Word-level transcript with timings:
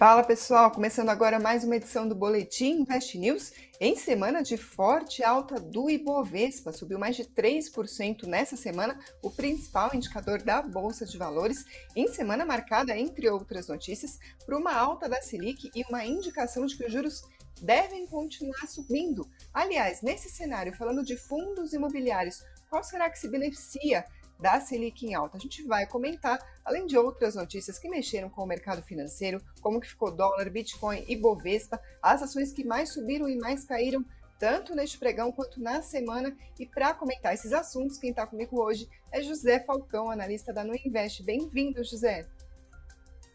Fala 0.00 0.24
pessoal, 0.24 0.70
começando 0.70 1.10
agora 1.10 1.38
mais 1.38 1.62
uma 1.62 1.76
edição 1.76 2.08
do 2.08 2.14
Boletim 2.14 2.80
Invest 2.80 3.18
News. 3.18 3.52
Em 3.78 3.94
semana 3.94 4.42
de 4.42 4.56
forte 4.56 5.22
alta 5.22 5.60
do 5.60 5.90
Ibovespa, 5.90 6.72
subiu 6.72 6.98
mais 6.98 7.16
de 7.16 7.24
3% 7.24 8.22
nessa 8.24 8.56
semana, 8.56 8.98
o 9.22 9.30
principal 9.30 9.90
indicador 9.92 10.40
da 10.42 10.62
Bolsa 10.62 11.04
de 11.04 11.18
Valores, 11.18 11.66
em 11.94 12.08
semana 12.08 12.46
marcada, 12.46 12.96
entre 12.96 13.28
outras 13.28 13.68
notícias, 13.68 14.18
por 14.46 14.54
uma 14.54 14.72
alta 14.74 15.06
da 15.06 15.20
Selic 15.20 15.70
e 15.74 15.84
uma 15.90 16.02
indicação 16.02 16.64
de 16.64 16.78
que 16.78 16.86
os 16.86 16.92
juros 16.94 17.22
devem 17.60 18.06
continuar 18.06 18.66
subindo. 18.68 19.28
Aliás, 19.52 20.00
nesse 20.00 20.30
cenário, 20.30 20.74
falando 20.74 21.04
de 21.04 21.18
fundos 21.18 21.74
imobiliários, 21.74 22.42
qual 22.70 22.82
será 22.82 23.10
que 23.10 23.18
se 23.18 23.28
beneficia 23.28 24.06
da 24.40 24.60
Selic 24.60 25.06
em 25.06 25.14
alta. 25.14 25.36
A 25.36 25.40
gente 25.40 25.62
vai 25.66 25.86
comentar, 25.86 26.38
além 26.64 26.86
de 26.86 26.96
outras 26.96 27.34
notícias 27.34 27.78
que 27.78 27.88
mexeram 27.88 28.30
com 28.30 28.42
o 28.42 28.46
mercado 28.46 28.82
financeiro, 28.82 29.40
como 29.60 29.80
que 29.80 29.88
ficou 29.88 30.10
dólar, 30.10 30.48
Bitcoin 30.50 31.04
e 31.06 31.16
Bovespa, 31.16 31.80
as 32.02 32.22
ações 32.22 32.52
que 32.52 32.64
mais 32.64 32.92
subiram 32.92 33.28
e 33.28 33.36
mais 33.36 33.64
caíram, 33.64 34.04
tanto 34.38 34.74
neste 34.74 34.98
pregão 34.98 35.30
quanto 35.30 35.60
na 35.60 35.82
semana. 35.82 36.34
E 36.58 36.66
para 36.66 36.94
comentar 36.94 37.34
esses 37.34 37.52
assuntos, 37.52 37.98
quem 37.98 38.10
está 38.10 38.26
comigo 38.26 38.60
hoje 38.60 38.88
é 39.12 39.22
José 39.22 39.60
Falcão, 39.60 40.10
analista 40.10 40.52
da 40.52 40.64
Nuinvest. 40.64 41.22
Bem-vindo, 41.22 41.84
José. 41.84 42.26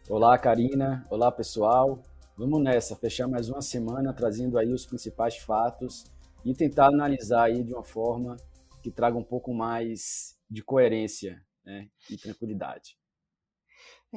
Olá, 0.09 0.37
Karina. 0.37 1.05
Olá, 1.09 1.31
pessoal. 1.31 2.01
Vamos 2.37 2.61
nessa, 2.61 2.95
fechar 2.95 3.27
mais 3.27 3.47
uma 3.49 3.61
semana 3.61 4.11
trazendo 4.13 4.57
aí 4.57 4.73
os 4.73 4.85
principais 4.85 5.37
fatos 5.37 6.05
e 6.43 6.53
tentar 6.53 6.87
analisar 6.87 7.43
aí 7.43 7.63
de 7.63 7.73
uma 7.73 7.83
forma 7.83 8.35
que 8.81 8.91
traga 8.91 9.17
um 9.17 9.23
pouco 9.23 9.53
mais 9.53 10.34
de 10.49 10.63
coerência 10.63 11.43
né, 11.63 11.89
e 12.09 12.17
tranquilidade. 12.17 12.97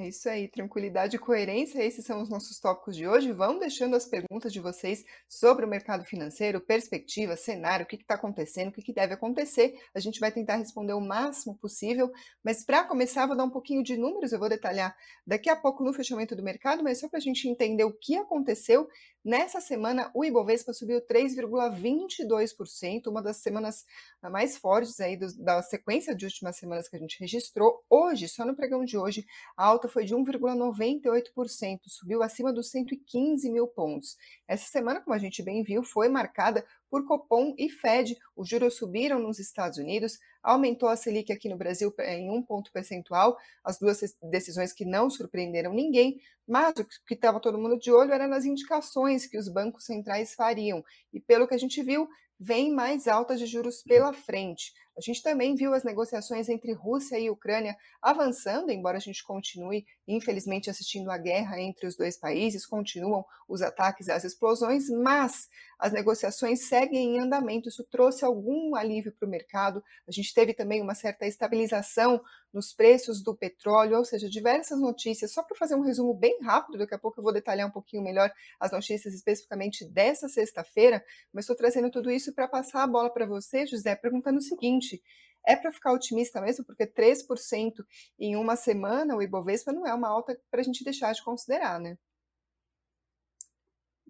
É 0.01 0.07
isso 0.07 0.29
aí, 0.29 0.47
tranquilidade 0.47 1.17
e 1.17 1.19
coerência, 1.19 1.83
esses 1.83 2.05
são 2.05 2.23
os 2.23 2.29
nossos 2.29 2.61
tópicos 2.61 2.95
de 2.95 3.05
hoje. 3.05 3.33
Vão 3.33 3.59
deixando 3.59 3.97
as 3.97 4.07
perguntas 4.07 4.53
de 4.53 4.61
vocês 4.61 5.05
sobre 5.29 5.65
o 5.65 5.69
mercado 5.69 6.05
financeiro, 6.05 6.61
perspectiva, 6.61 7.37
cenário, 7.37 7.85
o 7.85 7.89
que 7.89 7.97
está 7.97 8.15
acontecendo, 8.15 8.69
o 8.69 8.73
que, 8.73 8.81
que, 8.81 8.93
deve 8.93 9.15
acontecer. 9.15 9.77
A 9.93 9.99
gente 9.99 10.21
vai 10.21 10.31
tentar 10.31 10.55
responder 10.55 10.93
o 10.93 11.01
máximo 11.01 11.59
possível, 11.59 12.13
mas 12.45 12.65
para 12.65 12.85
começar, 12.85 13.27
vou 13.27 13.37
dar 13.37 13.43
um 13.43 13.51
pouquinho 13.51 13.83
de 13.83 13.97
números, 13.97 14.31
eu 14.31 14.39
vou 14.39 14.49
detalhar 14.49 14.97
daqui 15.27 15.51
a 15.51 15.57
pouco 15.57 15.83
no 15.83 15.93
fechamento 15.93 16.37
do 16.37 16.45
mercado, 16.45 16.85
mas 16.85 17.01
só 17.01 17.09
para 17.09 17.19
a 17.19 17.23
gente 17.23 17.49
entender 17.49 17.83
o 17.83 17.93
que 17.93 18.17
aconteceu 18.17 18.89
Nessa 19.25 19.61
semana, 19.61 20.11
o 20.15 20.25
Ibovespa 20.25 20.73
subiu 20.73 21.05
3,22%, 21.05 23.09
uma 23.09 23.21
das 23.21 23.39
semanas 23.39 23.85
mais 24.23 24.57
fortes 24.57 25.01
aí 25.01 25.17
do, 25.17 25.27
da 25.43 25.61
sequência 25.61 26.15
de 26.15 26.25
últimas 26.25 26.57
semanas 26.57 26.89
que 26.89 26.97
a 26.97 26.99
gente 26.99 27.19
registrou. 27.19 27.85
Hoje, 27.91 28.29
só 28.29 28.45
no 28.45 28.55
pregão 28.55 28.85
de 28.85 28.97
hoje, 28.97 29.27
a 29.57 29.67
alta 29.67 29.88
foi 29.89 30.05
de 30.05 30.15
1,98%, 30.15 31.81
subiu 31.87 32.23
acima 32.23 32.53
dos 32.53 32.71
115 32.71 33.51
mil 33.51 33.67
pontos. 33.67 34.17
Essa 34.47 34.71
semana, 34.71 35.01
como 35.01 35.15
a 35.15 35.19
gente 35.19 35.43
bem 35.43 35.63
viu, 35.63 35.83
foi 35.83 36.09
marcada 36.09 36.65
por 36.91 37.05
Copom 37.07 37.55
e 37.59 37.69
Fed. 37.69 38.17
Os 38.37 38.49
juros 38.49 38.77
subiram 38.77 39.19
nos 39.19 39.39
Estados 39.39 39.79
Unidos, 39.79 40.19
aumentou 40.43 40.89
a 40.89 40.97
Selic 40.97 41.33
aqui 41.33 41.49
no 41.49 41.57
Brasil 41.57 41.93
em 42.01 42.31
um 42.31 42.43
ponto 42.43 42.73
percentual, 42.73 43.37
as 43.65 43.79
duas 43.79 44.01
decisões 44.23 44.73
que 44.73 44.85
não 44.85 45.11
surpreenderam 45.11 45.73
ninguém, 45.73 46.21
mas 46.47 46.75
o 46.79 46.87
que 47.07 47.15
estava 47.15 47.41
todo 47.41 47.59
mundo 47.59 47.79
de 47.79 47.93
olho 47.93 48.13
era 48.13 48.27
nas 48.27 48.45
indicações 48.45 49.27
que 49.27 49.39
os 49.39 49.49
bancos 49.49 49.85
centrais 49.85 50.35
fariam. 50.35 50.83
E 51.13 51.21
pelo 51.21 51.47
que 51.47 51.55
a 51.55 51.59
gente 51.59 51.83
viu, 51.83 52.09
vem 52.41 52.73
mais 52.73 53.09
altas 53.09 53.39
de 53.41 53.47
juros 53.47 53.83
pela 53.83 54.13
frente. 54.13 54.73
A 54.97 55.01
gente 55.01 55.23
também 55.23 55.55
viu 55.55 55.75
as 55.75 55.85
negociações 55.85 56.49
entre 56.49 56.73
Rússia 56.73 57.19
e 57.19 57.31
Ucrânia 57.31 57.77
avançando, 58.03 58.71
embora 58.71 58.97
a 58.97 59.01
gente 59.01 59.25
continue, 59.25 59.85
infelizmente, 60.07 60.71
assistindo 60.71 61.11
a 61.11 61.19
guerra 61.19 61.61
entre 61.61 61.87
os 61.87 61.97
dois 61.97 62.17
países, 62.17 62.67
continuam 62.67 63.25
os 63.49 63.63
ataques 63.63 64.09
e 64.09 64.13
as 64.13 64.25
explosões, 64.25 64.89
mas 64.89 65.49
as 65.79 65.93
negociações 65.93 66.69
seguem 66.79 67.17
em 67.17 67.21
andamento. 67.21 67.69
Isso 67.69 67.85
trouxe 67.91 68.25
algum 68.25 68.75
alívio 68.75 69.13
para 69.13 69.27
o 69.27 69.31
mercado. 69.31 69.83
A 70.07 70.13
gente 70.13 70.33
teve 70.33 70.55
também 70.55 70.81
uma 70.81 70.95
certa 70.95 71.27
estabilização 71.27 72.23
nos 72.53 72.73
preços 72.73 73.23
do 73.23 73.37
petróleo, 73.37 73.99
ou 73.99 74.05
seja, 74.05 74.29
diversas 74.29 74.81
notícias. 74.81 75.33
Só 75.33 75.43
para 75.43 75.57
fazer 75.57 75.75
um 75.75 75.83
resumo 75.83 76.15
bem 76.15 76.39
rápido, 76.43 76.79
daqui 76.79 76.95
a 76.95 76.99
pouco 76.99 77.19
eu 77.19 77.25
vou 77.25 77.33
detalhar 77.33 77.67
um 77.67 77.73
pouquinho 77.73 78.03
melhor 78.03 78.33
as 78.61 78.73
notícias 78.73 79.15
especificamente 79.15 79.85
dessa 79.85 80.29
sexta-feira, 80.29 81.05
mas 81.33 81.45
estou 81.45 81.57
trazendo 81.57 81.91
tudo 81.91 82.11
isso 82.11 82.33
para 82.33 82.49
passar 82.49 82.83
a 82.83 82.87
bola 82.87 83.11
para 83.13 83.27
você, 83.27 83.67
José, 83.67 83.95
perguntando 83.97 84.39
o 84.39 84.43
seguinte: 84.43 85.03
é 85.47 85.57
para 85.57 85.73
ficar 85.73 85.93
otimista 85.93 86.41
mesmo, 86.41 86.65
porque 86.65 86.87
3% 86.87 87.85
em 88.19 88.37
uma 88.37 88.57
semana, 88.57 89.17
o 89.17 89.23
Ibovespa 89.23 89.73
não 89.73 89.87
é 89.87 89.93
uma 89.93 90.09
alta 90.09 90.39
para 90.51 90.61
a 90.61 90.65
gente 90.65 90.85
deixar 90.85 91.13
de 91.13 91.23
considerar, 91.23 91.81
né? 91.81 91.99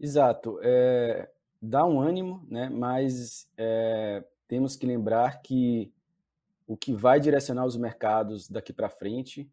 Exato. 0.00 0.60
É, 0.62 1.28
dá 1.60 1.84
um 1.84 2.00
ânimo, 2.00 2.44
né? 2.48 2.68
mas 2.68 3.48
é, 3.56 4.24
temos 4.46 4.76
que 4.76 4.86
lembrar 4.86 5.42
que 5.42 5.92
o 6.66 6.76
que 6.76 6.92
vai 6.92 7.18
direcionar 7.18 7.66
os 7.66 7.76
mercados 7.76 8.48
daqui 8.48 8.72
para 8.72 8.88
frente 8.88 9.50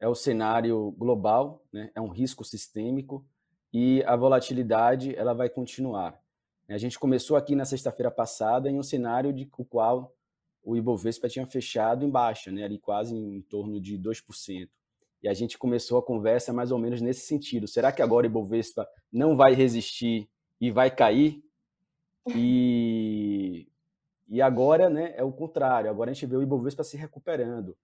é 0.00 0.08
o 0.08 0.14
cenário 0.14 0.94
global, 0.98 1.62
né? 1.72 1.90
é 1.94 2.00
um 2.00 2.08
risco 2.08 2.44
sistêmico 2.44 3.24
e 3.72 4.02
a 4.04 4.16
volatilidade 4.16 5.14
ela 5.16 5.34
vai 5.34 5.48
continuar. 5.48 6.20
A 6.68 6.78
gente 6.78 6.98
começou 6.98 7.36
aqui 7.36 7.54
na 7.54 7.64
sexta-feira 7.64 8.10
passada 8.10 8.68
em 8.68 8.78
um 8.78 8.82
cenário 8.82 9.32
de 9.32 9.48
o 9.56 9.64
qual 9.64 10.12
o 10.64 10.76
Ibovespa 10.76 11.28
tinha 11.28 11.46
fechado 11.46 12.04
em 12.04 12.10
baixa, 12.10 12.50
né, 12.50 12.64
ali 12.64 12.76
quase 12.76 13.14
em 13.14 13.40
torno 13.42 13.80
de 13.80 13.96
2%. 13.96 14.68
E 15.22 15.28
a 15.28 15.32
gente 15.32 15.56
começou 15.56 15.96
a 15.96 16.02
conversa 16.02 16.52
mais 16.52 16.72
ou 16.72 16.78
menos 16.78 17.00
nesse 17.00 17.20
sentido. 17.20 17.68
Será 17.68 17.92
que 17.92 18.02
agora 18.02 18.26
o 18.26 18.30
Ibovespa 18.30 18.86
não 19.12 19.36
vai 19.36 19.54
resistir 19.54 20.28
e 20.60 20.70
vai 20.70 20.90
cair? 20.90 21.42
E, 22.34 23.68
e 24.28 24.42
agora 24.42 24.90
né, 24.90 25.14
é 25.16 25.22
o 25.22 25.32
contrário. 25.32 25.90
Agora 25.90 26.10
a 26.10 26.14
gente 26.14 26.26
vê 26.26 26.36
o 26.36 26.42
Ibovespa 26.42 26.82
se 26.82 26.96
recuperando. 26.96 27.76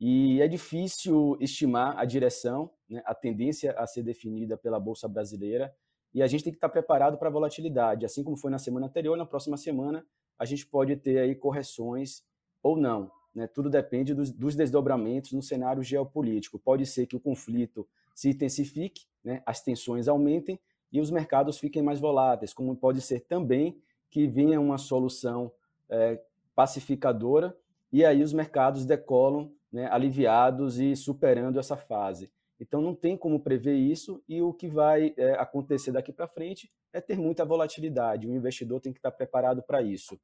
E 0.00 0.40
é 0.40 0.48
difícil 0.48 1.36
estimar 1.40 1.98
a 1.98 2.04
direção, 2.04 2.70
né, 2.88 3.02
a 3.04 3.14
tendência 3.14 3.72
a 3.72 3.86
ser 3.86 4.02
definida 4.02 4.56
pela 4.56 4.80
Bolsa 4.80 5.06
Brasileira. 5.06 5.74
E 6.14 6.22
a 6.22 6.26
gente 6.26 6.42
tem 6.42 6.52
que 6.52 6.56
estar 6.56 6.70
preparado 6.70 7.18
para 7.18 7.28
a 7.28 7.32
volatilidade. 7.32 8.06
Assim 8.06 8.24
como 8.24 8.36
foi 8.36 8.50
na 8.50 8.58
semana 8.58 8.86
anterior, 8.86 9.16
na 9.16 9.26
próxima 9.26 9.56
semana 9.56 10.04
a 10.38 10.46
gente 10.46 10.66
pode 10.66 10.96
ter 10.96 11.18
aí 11.18 11.34
correções 11.34 12.24
ou 12.62 12.76
não. 12.76 13.10
Né? 13.34 13.46
Tudo 13.46 13.68
depende 13.68 14.14
dos, 14.14 14.32
dos, 14.32 14.56
desdobramentos 14.56 15.32
no 15.32 15.42
cenário 15.42 15.82
geopolítico. 15.82 16.58
Pode 16.58 16.86
ser 16.86 17.06
que 17.06 17.14
o 17.14 17.20
conflito 17.20 17.86
se 18.14 18.30
intensifique, 18.30 19.04
né? 19.22 19.42
as 19.44 19.62
tensões 19.62 20.08
aumentem 20.08 20.58
e 20.92 21.00
os 21.00 21.10
mercados 21.10 21.58
fiquem 21.58 21.82
mais 21.82 22.00
voláteis, 22.00 22.52
como 22.52 22.76
pode 22.76 23.00
ser 23.00 23.20
também 23.20 23.80
que 24.10 24.26
venha 24.26 24.60
uma 24.60 24.78
solução 24.78 25.52
é, 25.88 26.20
pacificadora 26.54 27.56
e 27.92 28.04
aí 28.04 28.22
os 28.22 28.32
mercados 28.32 28.84
decolam 28.84 29.52
né, 29.72 29.88
aliviados 29.90 30.78
e 30.78 30.96
superando 30.96 31.58
essa 31.58 31.76
fase. 31.76 32.30
Então 32.58 32.82
não 32.82 32.94
tem 32.94 33.16
como 33.16 33.40
prever 33.40 33.74
isso 33.74 34.22
e 34.28 34.42
o 34.42 34.52
que 34.52 34.68
vai 34.68 35.14
é, 35.16 35.32
acontecer 35.32 35.92
daqui 35.92 36.12
para 36.12 36.28
frente 36.28 36.70
é 36.92 37.00
ter 37.00 37.16
muita 37.16 37.44
volatilidade. 37.44 38.26
O 38.26 38.34
investidor 38.34 38.80
tem 38.80 38.92
que 38.92 38.98
estar 38.98 39.10
preparado 39.10 39.62
para 39.62 39.80
isso. 39.80 40.20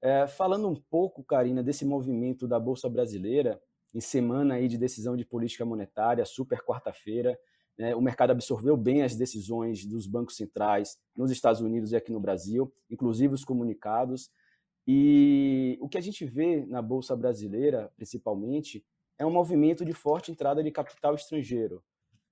É, 0.00 0.26
falando 0.26 0.68
um 0.68 0.74
pouco, 0.74 1.24
Karina, 1.24 1.62
desse 1.62 1.84
movimento 1.84 2.46
da 2.46 2.58
Bolsa 2.58 2.88
Brasileira, 2.88 3.60
em 3.94 4.00
semana 4.00 4.54
aí 4.54 4.68
de 4.68 4.78
decisão 4.78 5.16
de 5.16 5.24
política 5.24 5.64
monetária, 5.64 6.24
super 6.24 6.60
quarta-feira, 6.60 7.38
o 7.96 8.00
mercado 8.00 8.30
absorveu 8.30 8.76
bem 8.76 9.02
as 9.02 9.16
decisões 9.16 9.84
dos 9.84 10.06
bancos 10.06 10.36
centrais 10.36 10.98
nos 11.16 11.30
Estados 11.30 11.60
Unidos 11.60 11.92
e 11.92 11.96
aqui 11.96 12.12
no 12.12 12.20
Brasil, 12.20 12.72
inclusive 12.90 13.34
os 13.34 13.44
comunicados. 13.44 14.30
E 14.86 15.78
o 15.80 15.88
que 15.88 15.98
a 15.98 16.00
gente 16.00 16.24
vê 16.24 16.66
na 16.66 16.82
Bolsa 16.82 17.16
Brasileira, 17.16 17.90
principalmente, 17.96 18.84
é 19.18 19.24
um 19.24 19.30
movimento 19.30 19.84
de 19.84 19.92
forte 19.92 20.32
entrada 20.32 20.62
de 20.62 20.70
capital 20.70 21.14
estrangeiro, 21.14 21.82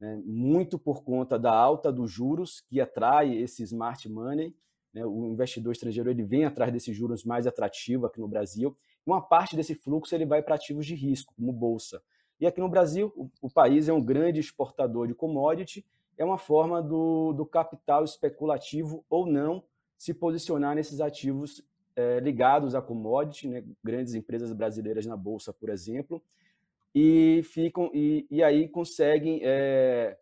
né, 0.01 0.21
muito 0.25 0.79
por 0.79 1.05
conta 1.05 1.39
da 1.39 1.53
alta 1.53 1.93
dos 1.93 2.11
juros, 2.11 2.63
que 2.69 2.81
atrai 2.81 3.37
esse 3.37 3.63
smart 3.63 4.09
money, 4.09 4.55
né, 4.93 5.07
o 5.07 5.27
investidor 5.27 5.73
estrangeiro 5.73 6.11
ele 6.11 6.25
vem 6.25 6.45
atrás 6.45 6.73
desses 6.73 6.97
juros 6.97 7.25
mais 7.25 7.47
atrativos 7.47 8.09
aqui 8.09 8.19
no 8.19 8.27
Brasil. 8.27 8.77
Uma 9.07 9.21
parte 9.21 9.55
desse 9.55 9.75
fluxo 9.75 10.15
ele 10.15 10.27
vai 10.27 10.43
para 10.43 10.57
ativos 10.57 10.85
de 10.85 10.95
risco, 10.95 11.33
como 11.37 11.53
bolsa. 11.53 12.03
E 12.41 12.47
aqui 12.47 12.61
no 12.61 12.69
Brasil, 12.69 13.13
o, 13.15 13.31
o, 13.43 13.51
país 13.51 13.89
é 13.89 13.93
um 13.93 14.03
grande 14.03 14.41
exportador 14.41 15.07
de 15.07 15.15
commodity, 15.15 15.85
é 16.17 16.25
uma 16.25 16.39
forma 16.39 16.83
do, 16.83 17.35
do 17.35 17.45
capital 17.45 18.03
especulativo 18.03 19.05
ou 19.11 19.27
não 19.27 19.63
se 19.99 20.15
posicionar 20.15 20.75
nesses 20.75 21.01
ativos 21.01 21.63
é, 21.95 22.19
ligados 22.21 22.75
a 22.75 22.81
commodity, 22.81 23.47
né, 23.47 23.63
grandes 23.85 24.15
empresas 24.15 24.53
brasileiras 24.55 25.05
na 25.05 25.17
bolsa, 25.17 25.53
por 25.53 25.69
exemplo, 25.69 26.23
e 26.95 27.43
ficam 27.45 27.91
e, 27.93 28.27
e 28.31 28.43
aí 28.43 28.69
conseguem 28.69 29.41
é, 29.43 30.17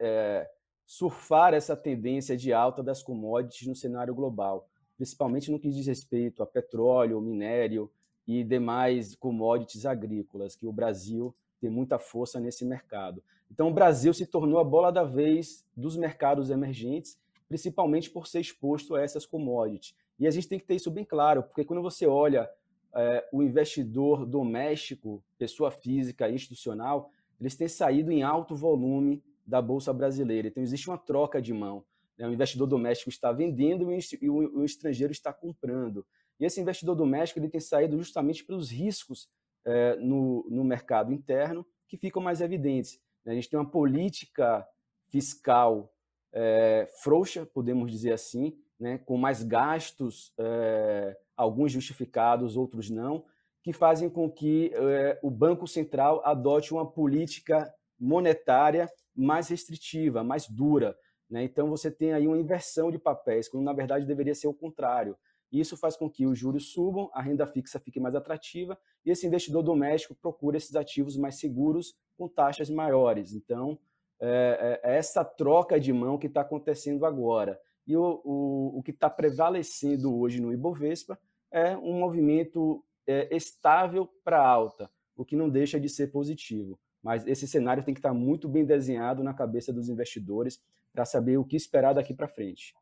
é, 0.00 0.50
surfar 0.86 1.52
essa 1.52 1.76
tendência 1.76 2.36
de 2.36 2.52
alta 2.54 2.82
das 2.82 3.02
commodities 3.02 3.68
no 3.68 3.76
cenário 3.76 4.14
global, 4.14 4.66
principalmente 4.96 5.50
no 5.50 5.60
que 5.60 5.70
diz 5.70 5.86
respeito 5.86 6.42
a 6.42 6.46
petróleo, 6.46 7.20
minério, 7.20 7.90
e 8.26 8.44
demais 8.44 9.14
commodities 9.14 9.86
agrícolas, 9.86 10.54
que 10.54 10.66
o 10.66 10.72
Brasil 10.72 11.34
tem 11.60 11.70
muita 11.70 11.98
força 11.98 12.40
nesse 12.40 12.64
mercado. 12.64 13.22
Então, 13.50 13.68
o 13.68 13.72
Brasil 13.72 14.12
se 14.12 14.26
tornou 14.26 14.58
a 14.58 14.64
bola 14.64 14.90
da 14.90 15.04
vez 15.04 15.64
dos 15.76 15.96
mercados 15.96 16.50
emergentes, 16.50 17.18
principalmente 17.48 18.10
por 18.10 18.26
ser 18.26 18.40
exposto 18.40 18.94
a 18.94 19.02
essas 19.02 19.26
commodities. 19.26 19.94
E 20.18 20.26
a 20.26 20.30
gente 20.30 20.48
tem 20.48 20.58
que 20.58 20.64
ter 20.64 20.74
isso 20.74 20.90
bem 20.90 21.04
claro, 21.04 21.42
porque 21.42 21.64
quando 21.64 21.82
você 21.82 22.06
olha 22.06 22.50
é, 22.94 23.28
o 23.32 23.42
investidor 23.42 24.24
doméstico, 24.24 25.22
pessoa 25.38 25.70
física, 25.70 26.30
institucional, 26.30 27.10
eles 27.40 27.56
têm 27.56 27.68
saído 27.68 28.10
em 28.10 28.22
alto 28.22 28.54
volume 28.54 29.22
da 29.46 29.60
Bolsa 29.60 29.92
Brasileira. 29.92 30.48
Então, 30.48 30.62
existe 30.62 30.88
uma 30.88 30.98
troca 30.98 31.42
de 31.42 31.52
mão. 31.52 31.84
Né? 32.16 32.26
O 32.26 32.32
investidor 32.32 32.66
doméstico 32.66 33.10
está 33.10 33.32
vendendo 33.32 33.90
e 33.92 34.30
o 34.30 34.64
estrangeiro 34.64 35.12
está 35.12 35.32
comprando. 35.32 36.06
E 36.42 36.44
esse 36.44 36.60
investidor 36.60 36.96
doméstico 36.96 37.38
ele 37.38 37.48
tem 37.48 37.60
saído 37.60 37.96
justamente 37.96 38.44
pelos 38.44 38.68
riscos 38.68 39.28
é, 39.64 39.94
no, 39.94 40.44
no 40.50 40.64
mercado 40.64 41.12
interno 41.12 41.64
que 41.86 41.96
ficam 41.96 42.20
mais 42.20 42.40
evidentes. 42.40 43.00
Né? 43.24 43.30
A 43.30 43.34
gente 43.36 43.48
tem 43.48 43.56
uma 43.56 43.70
política 43.70 44.66
fiscal 45.08 45.94
é, 46.32 46.88
frouxa, 47.00 47.46
podemos 47.46 47.92
dizer 47.92 48.12
assim, 48.12 48.58
né? 48.76 48.98
com 48.98 49.16
mais 49.16 49.44
gastos, 49.44 50.34
é, 50.36 51.16
alguns 51.36 51.70
justificados, 51.70 52.56
outros 52.56 52.90
não, 52.90 53.24
que 53.62 53.72
fazem 53.72 54.10
com 54.10 54.28
que 54.28 54.72
é, 54.74 55.20
o 55.22 55.30
Banco 55.30 55.68
Central 55.68 56.22
adote 56.24 56.74
uma 56.74 56.90
política 56.90 57.72
monetária 57.96 58.90
mais 59.14 59.46
restritiva, 59.46 60.24
mais 60.24 60.48
dura. 60.48 60.98
Né? 61.30 61.44
Então, 61.44 61.70
você 61.70 61.88
tem 61.88 62.12
aí 62.12 62.26
uma 62.26 62.36
inversão 62.36 62.90
de 62.90 62.98
papéis, 62.98 63.48
quando 63.48 63.62
na 63.62 63.72
verdade 63.72 64.04
deveria 64.04 64.34
ser 64.34 64.48
o 64.48 64.54
contrário. 64.54 65.16
Isso 65.52 65.76
faz 65.76 65.96
com 65.96 66.08
que 66.08 66.26
os 66.26 66.38
juros 66.38 66.72
subam, 66.72 67.10
a 67.12 67.20
renda 67.20 67.46
fixa 67.46 67.78
fique 67.78 68.00
mais 68.00 68.14
atrativa 68.14 68.78
e 69.04 69.10
esse 69.10 69.26
investidor 69.26 69.62
doméstico 69.62 70.14
procura 70.14 70.56
esses 70.56 70.74
ativos 70.74 71.16
mais 71.16 71.38
seguros 71.38 71.94
com 72.16 72.26
taxas 72.26 72.70
maiores. 72.70 73.34
Então, 73.34 73.78
é, 74.18 74.80
é, 74.82 74.92
é 74.92 74.96
essa 74.96 75.22
troca 75.24 75.78
de 75.78 75.92
mão 75.92 76.16
que 76.16 76.26
está 76.26 76.40
acontecendo 76.40 77.04
agora. 77.04 77.60
E 77.86 77.96
o, 77.96 78.22
o, 78.24 78.78
o 78.78 78.82
que 78.82 78.92
está 78.92 79.10
prevalecendo 79.10 80.16
hoje 80.16 80.40
no 80.40 80.52
Ibovespa 80.52 81.18
é 81.50 81.76
um 81.76 81.98
movimento 81.98 82.82
é, 83.06 83.34
estável 83.36 84.08
para 84.24 84.42
alta, 84.42 84.90
o 85.14 85.24
que 85.24 85.36
não 85.36 85.50
deixa 85.50 85.78
de 85.78 85.88
ser 85.88 86.12
positivo. 86.12 86.78
Mas 87.02 87.26
esse 87.26 87.46
cenário 87.46 87.82
tem 87.82 87.92
que 87.92 87.98
estar 87.98 88.10
tá 88.10 88.14
muito 88.14 88.48
bem 88.48 88.64
desenhado 88.64 89.22
na 89.22 89.34
cabeça 89.34 89.72
dos 89.72 89.88
investidores 89.88 90.62
para 90.92 91.04
saber 91.04 91.36
o 91.36 91.44
que 91.44 91.56
esperar 91.56 91.92
daqui 91.92 92.14
para 92.14 92.28
frente. 92.28 92.74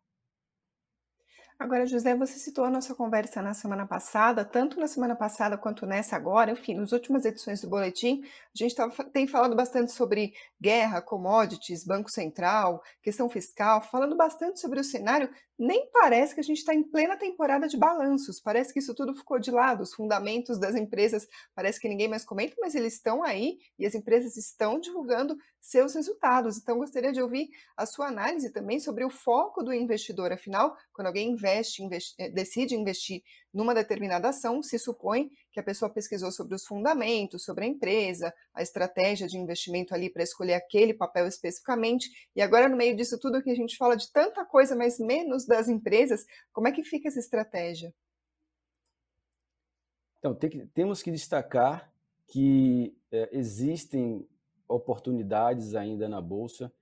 Agora, 1.61 1.87
José, 1.87 2.17
você 2.17 2.39
citou 2.39 2.65
a 2.65 2.71
nossa 2.71 2.95
conversa 2.95 3.43
na 3.43 3.53
semana 3.53 3.87
passada, 3.87 4.47
tanto 4.47 4.81
na 4.81 4.89
semana 4.89 5.15
passada 5.15 5.59
quanto 5.59 5.85
nessa 5.85 6.17
agora, 6.17 6.53
enfim, 6.53 6.73
nas 6.73 6.91
últimas 6.91 7.27
edições 7.27 7.61
do 7.61 7.69
Boletim, 7.69 8.23
a 8.25 8.29
gente 8.55 8.75
tem 9.12 9.27
falado 9.27 9.55
bastante 9.55 9.93
sobre 9.93 10.33
guerra, 10.59 11.03
commodities, 11.03 11.85
Banco 11.85 12.11
Central, 12.11 12.83
questão 13.03 13.29
fiscal, 13.29 13.83
falando 13.83 14.17
bastante 14.17 14.59
sobre 14.59 14.81
o 14.81 14.85
cenário 14.85 15.29
nem 15.61 15.91
parece 15.93 16.33
que 16.35 16.41
a 16.41 16.43
gente 16.43 16.57
está 16.57 16.75
em 16.75 16.83
plena 16.83 17.19
temporada 17.19 17.69
de 17.69 17.77
balanços. 17.77 18.41
Parece 18.41 18.73
que 18.73 18.79
isso 18.79 18.95
tudo 18.95 19.15
ficou 19.15 19.39
de 19.39 19.51
lado. 19.51 19.83
Os 19.83 19.93
fundamentos 19.93 20.59
das 20.59 20.75
empresas 20.75 21.29
parece 21.55 21.79
que 21.79 21.87
ninguém 21.87 22.09
mais 22.09 22.25
comenta, 22.25 22.57
mas 22.59 22.75
eles 22.75 22.95
estão 22.95 23.23
aí 23.23 23.59
e 23.79 23.85
as 23.85 23.95
empresas 23.95 24.39
estão 24.39 24.81
divulgando 24.81 25.37
seus 25.61 25.95
resultados. 25.95 26.57
Então, 26.57 26.79
gostaria 26.79 27.12
de 27.12 27.21
ouvir 27.21 27.51
a 27.77 27.85
sua 27.85 28.07
análise 28.07 28.51
também 28.51 28.81
sobre 28.81 29.05
o 29.05 29.11
foco 29.11 29.62
do 29.62 29.75
investidor. 29.75 30.33
Afinal, 30.33 30.75
quando 30.95 31.09
alguém 31.09 31.33
investe, 31.33 31.83
investe 31.83 32.15
eh, 32.19 32.31
decide 32.31 32.75
investir 32.75 33.23
numa 33.52 33.75
determinada 33.75 34.29
ação, 34.29 34.62
se 34.62 34.79
supõe 34.79 35.31
que 35.50 35.58
a 35.58 35.62
pessoa 35.62 35.93
pesquisou 35.93 36.31
sobre 36.31 36.55
os 36.55 36.64
fundamentos, 36.64 37.44
sobre 37.44 37.64
a 37.64 37.69
empresa, 37.69 38.32
a 38.55 38.62
estratégia 38.62 39.26
de 39.26 39.37
investimento 39.37 39.94
ali 39.94 40.08
para 40.11 40.23
escolher 40.23 40.55
aquele 40.55 40.94
papel 40.94 41.26
especificamente. 41.26 42.08
E 42.35 42.41
agora, 42.41 42.69
no 42.69 42.76
meio 42.76 42.97
disso 42.97 43.19
tudo 43.19 43.43
que 43.43 43.50
a 43.50 43.55
gente 43.55 43.76
fala 43.76 43.97
de 43.97 44.11
tanta 44.12 44.44
coisa, 44.44 44.76
mas 44.76 44.99
menos 44.99 45.47
das 45.47 45.69
empresas, 45.69 46.25
como 46.52 46.69
é 46.69 46.73
que 46.73 46.85
fica 46.85 47.08
essa 47.08 47.19
estratégia? 47.19 47.93
Então, 50.19 50.35
tem 50.35 50.50
que, 50.50 50.67
temos 50.67 51.02
que 51.02 51.11
destacar 51.11 51.91
que 52.29 52.97
é, 53.11 53.29
existem 53.32 54.29
oportunidades 54.69 55.75
ainda 55.75 56.08
na 56.08 56.20
Bolsa. 56.20 56.73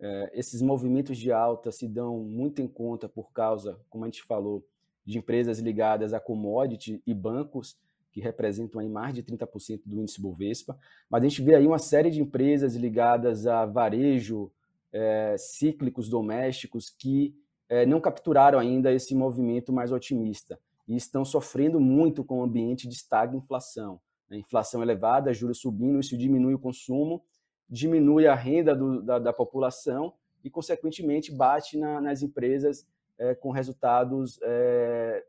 É, 0.00 0.30
esses 0.32 0.62
movimentos 0.62 1.18
de 1.18 1.30
alta 1.30 1.70
se 1.70 1.86
dão 1.86 2.20
muito 2.20 2.62
em 2.62 2.68
conta 2.68 3.08
por 3.08 3.32
causa, 3.32 3.78
como 3.90 4.04
a 4.04 4.06
gente 4.06 4.22
falou, 4.22 4.66
de 5.04 5.18
empresas 5.18 5.58
ligadas 5.58 6.12
a 6.12 6.20
commodity 6.20 7.02
e 7.06 7.12
bancos, 7.12 7.76
que 8.12 8.20
representam 8.20 8.80
aí 8.80 8.88
mais 8.88 9.12
de 9.12 9.22
30% 9.22 9.82
do 9.84 10.00
índice 10.00 10.20
Bovespa, 10.20 10.78
mas 11.10 11.22
a 11.22 11.28
gente 11.28 11.42
vê 11.42 11.56
aí 11.56 11.66
uma 11.66 11.78
série 11.78 12.10
de 12.10 12.20
empresas 12.20 12.76
ligadas 12.76 13.46
a 13.46 13.66
varejo, 13.66 14.52
é, 14.92 15.34
cíclicos 15.36 16.08
domésticos, 16.08 16.88
que 16.88 17.34
é, 17.68 17.84
não 17.84 18.00
capturaram 18.00 18.58
ainda 18.58 18.92
esse 18.92 19.14
movimento 19.14 19.72
mais 19.72 19.90
otimista 19.90 20.58
e 20.86 20.94
estão 20.96 21.24
sofrendo 21.24 21.80
muito 21.80 22.22
com 22.22 22.38
o 22.38 22.42
ambiente 22.42 22.86
de 22.86 22.94
estagna 22.94 23.36
inflação. 23.36 24.00
Né? 24.28 24.38
Inflação 24.38 24.82
elevada, 24.82 25.32
juros 25.32 25.58
subindo, 25.58 25.98
isso 25.98 26.16
diminui 26.16 26.54
o 26.54 26.58
consumo, 26.58 27.22
diminui 27.68 28.26
a 28.26 28.34
renda 28.34 28.74
do, 28.76 29.02
da, 29.02 29.18
da, 29.18 29.32
população 29.32 30.12
e, 30.42 30.50
consequentemente, 30.50 31.32
bate 31.32 31.78
na, 31.78 32.00
nas 32.00 32.22
empresas 32.22 32.86
é, 33.18 33.34
com 33.34 33.50
resultados, 33.50 34.38
é, 34.42 35.24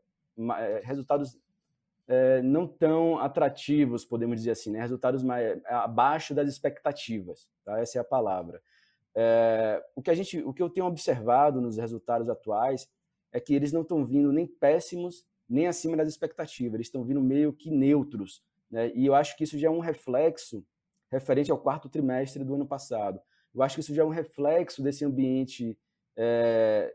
resultados 0.82 1.38
é, 2.08 2.42
não 2.42 2.66
tão 2.66 3.18
atrativos, 3.18 4.04
podemos 4.04 4.38
dizer 4.38 4.52
assim, 4.52 4.70
né? 4.70 4.80
resultados 4.80 5.22
mais, 5.22 5.60
abaixo 5.66 6.34
das 6.34 6.48
expectativas. 6.48 7.48
Tá? 7.64 7.78
Essa 7.80 7.98
é 7.98 8.00
a 8.00 8.04
palavra. 8.04 8.62
O, 9.94 10.02
que 10.02 10.10
a 10.10 10.14
gente, 10.14 10.42
o 10.42 10.52
que 10.52 10.62
eu 10.62 10.68
tenho 10.68 10.86
observado 10.86 11.58
nos 11.58 11.78
resultados 11.78 12.28
atuais 12.28 12.86
é 13.32 13.40
que 13.40 13.54
eles 13.54 13.72
não 13.72 13.80
estão 13.80 14.04
vindo 14.04 14.30
nem 14.30 14.46
péssimos, 14.46 15.24
nem 15.48 15.66
acima 15.66 15.96
das 15.96 16.08
expectativas, 16.08 16.74
eles 16.74 16.86
estão 16.88 17.02
vindo 17.02 17.20
meio 17.20 17.52
que 17.52 17.70
neutros. 17.70 18.42
Né? 18.70 18.92
E 18.94 19.06
eu 19.06 19.14
acho 19.14 19.36
que 19.36 19.44
isso 19.44 19.58
já 19.58 19.68
é 19.68 19.70
um 19.70 19.78
reflexo 19.78 20.64
referente 21.10 21.50
ao 21.50 21.58
quarto 21.58 21.88
trimestre 21.88 22.44
do 22.44 22.54
ano 22.54 22.66
passado. 22.66 23.20
Eu 23.54 23.62
acho 23.62 23.76
que 23.76 23.80
isso 23.80 23.94
já 23.94 24.02
é 24.02 24.04
um 24.04 24.10
reflexo 24.10 24.82
desse 24.82 25.04
ambiente 25.04 25.78
é, 26.16 26.94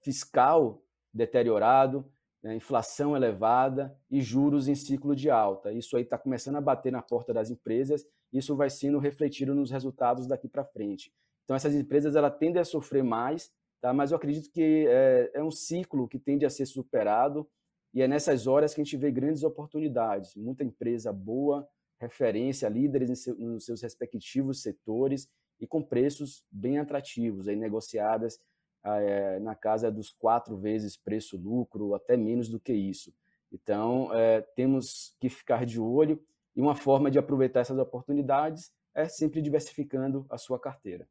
fiscal 0.00 0.82
deteriorado, 1.12 2.04
né, 2.42 2.54
inflação 2.54 3.16
elevada 3.16 3.96
e 4.10 4.20
juros 4.20 4.68
em 4.68 4.74
ciclo 4.74 5.14
de 5.14 5.30
alta. 5.30 5.72
Isso 5.72 5.96
aí 5.96 6.02
está 6.02 6.16
começando 6.16 6.56
a 6.56 6.60
bater 6.60 6.90
na 6.90 7.02
porta 7.02 7.32
das 7.32 7.50
empresas, 7.50 8.06
isso 8.32 8.56
vai 8.56 8.70
sendo 8.70 8.98
refletido 8.98 9.54
nos 9.54 9.70
resultados 9.70 10.26
daqui 10.26 10.48
para 10.48 10.64
frente. 10.64 11.12
Então, 11.44 11.56
essas 11.56 11.74
empresas 11.74 12.14
ela 12.14 12.30
tendem 12.30 12.60
a 12.60 12.64
sofrer 12.64 13.02
mais, 13.02 13.50
tá? 13.80 13.92
mas 13.92 14.10
eu 14.10 14.16
acredito 14.16 14.50
que 14.50 14.86
é, 14.88 15.30
é 15.34 15.42
um 15.42 15.50
ciclo 15.50 16.08
que 16.08 16.18
tende 16.18 16.46
a 16.46 16.50
ser 16.50 16.66
superado 16.66 17.48
e 17.92 18.02
é 18.02 18.08
nessas 18.08 18.46
horas 18.46 18.72
que 18.72 18.80
a 18.80 18.84
gente 18.84 18.96
vê 18.96 19.10
grandes 19.10 19.42
oportunidades. 19.42 20.34
Muita 20.36 20.62
empresa 20.62 21.12
boa, 21.12 21.68
referência, 22.00 22.68
líderes 22.68 23.22
seu, 23.22 23.36
nos 23.36 23.64
seus 23.64 23.82
respectivos 23.82 24.62
setores 24.62 25.28
e 25.60 25.66
com 25.66 25.82
preços 25.82 26.44
bem 26.50 26.78
atrativos, 26.78 27.48
aí 27.48 27.56
negociadas 27.56 28.38
é, 28.84 29.38
na 29.40 29.54
casa 29.54 29.90
dos 29.90 30.10
quatro 30.10 30.56
vezes 30.56 30.96
preço-lucro, 30.96 31.94
até 31.94 32.16
menos 32.16 32.48
do 32.48 32.60
que 32.60 32.72
isso. 32.72 33.12
Então, 33.52 34.14
é, 34.14 34.40
temos 34.40 35.16
que 35.20 35.28
ficar 35.28 35.66
de 35.66 35.80
olho 35.80 36.22
e 36.54 36.60
uma 36.60 36.74
forma 36.74 37.10
de 37.10 37.18
aproveitar 37.18 37.60
essas 37.60 37.78
oportunidades 37.78 38.72
é 38.94 39.08
sempre 39.08 39.40
diversificando 39.40 40.26
a 40.28 40.38
sua 40.38 40.58
carteira. 40.58 41.08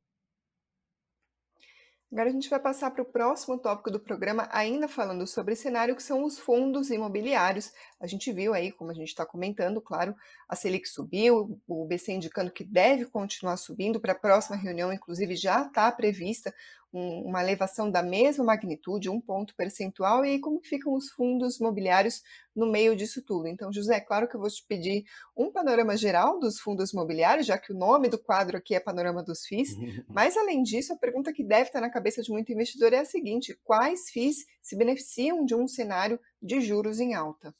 Agora 2.11 2.27
a 2.27 2.31
gente 2.31 2.49
vai 2.49 2.59
passar 2.59 2.89
para 2.89 3.03
o 3.03 3.05
próximo 3.05 3.59
tópico 3.59 3.91
do 3.91 3.99
programa, 3.99 4.49
ainda 4.51 4.87
falando 4.87 5.27
sobre 5.27 5.55
cenário, 5.55 5.95
que 5.95 6.01
são 6.01 6.23
os 6.23 6.39
fundos 6.39 6.89
imobiliários. 6.89 7.71
A 7.99 8.07
gente 8.07 8.33
viu 8.33 8.51
aí, 8.51 8.71
como 8.71 8.89
a 8.89 8.95
gente 8.95 9.09
está 9.09 9.23
comentando, 9.27 9.79
claro, 9.79 10.15
a 10.47 10.55
Selic 10.55 10.89
subiu, 10.89 11.61
o 11.67 11.85
BC 11.85 12.13
indicando 12.13 12.49
que 12.49 12.63
deve 12.63 13.05
continuar 13.05 13.57
subindo 13.57 13.99
para 13.99 14.13
a 14.13 14.19
próxima 14.19 14.57
reunião, 14.57 14.91
inclusive 14.91 15.35
já 15.35 15.67
está 15.67 15.91
prevista 15.91 16.51
um, 16.91 17.21
uma 17.27 17.41
elevação 17.41 17.89
da 17.89 18.01
mesma 18.01 18.43
magnitude, 18.43 19.09
um 19.09 19.21
ponto 19.21 19.55
percentual, 19.55 20.25
e 20.25 20.29
aí 20.29 20.39
como 20.39 20.59
ficam 20.61 20.93
os 20.93 21.09
fundos 21.09 21.59
imobiliários 21.59 22.23
no 22.55 22.65
meio 22.65 22.95
disso 22.95 23.23
tudo. 23.23 23.47
Então, 23.47 23.71
José, 23.71 23.97
é 23.97 24.01
claro 24.01 24.27
que 24.27 24.35
eu 24.35 24.39
vou 24.39 24.49
te 24.49 24.65
pedir 24.67 25.05
um 25.37 25.51
panorama 25.51 25.95
geral 25.95 26.39
dos 26.39 26.59
fundos 26.59 26.91
imobiliários, 26.91 27.45
já 27.45 27.57
que 27.57 27.71
o 27.71 27.77
nome 27.77 28.09
do 28.09 28.17
quadro 28.17 28.57
aqui 28.57 28.75
é 28.75 28.79
Panorama 28.79 29.23
dos 29.23 29.45
FIIs, 29.45 29.75
mas 30.07 30.35
além 30.35 30.63
disso, 30.63 30.93
a 30.93 30.97
pergunta 30.97 31.31
que 31.31 31.43
deve 31.43 31.69
estar 31.69 31.81
na 31.81 31.89
cabeça 31.89 32.21
de 32.21 32.31
muito 32.31 32.51
investidor 32.51 32.93
é 32.93 32.99
a 32.99 33.05
seguinte: 33.05 33.57
quais 33.63 34.09
FIIs 34.09 34.45
se 34.61 34.75
beneficiam 34.75 35.45
de 35.45 35.55
um 35.55 35.67
cenário 35.67 36.19
de 36.41 36.59
juros 36.61 36.99
em 36.99 37.13
alta? 37.13 37.53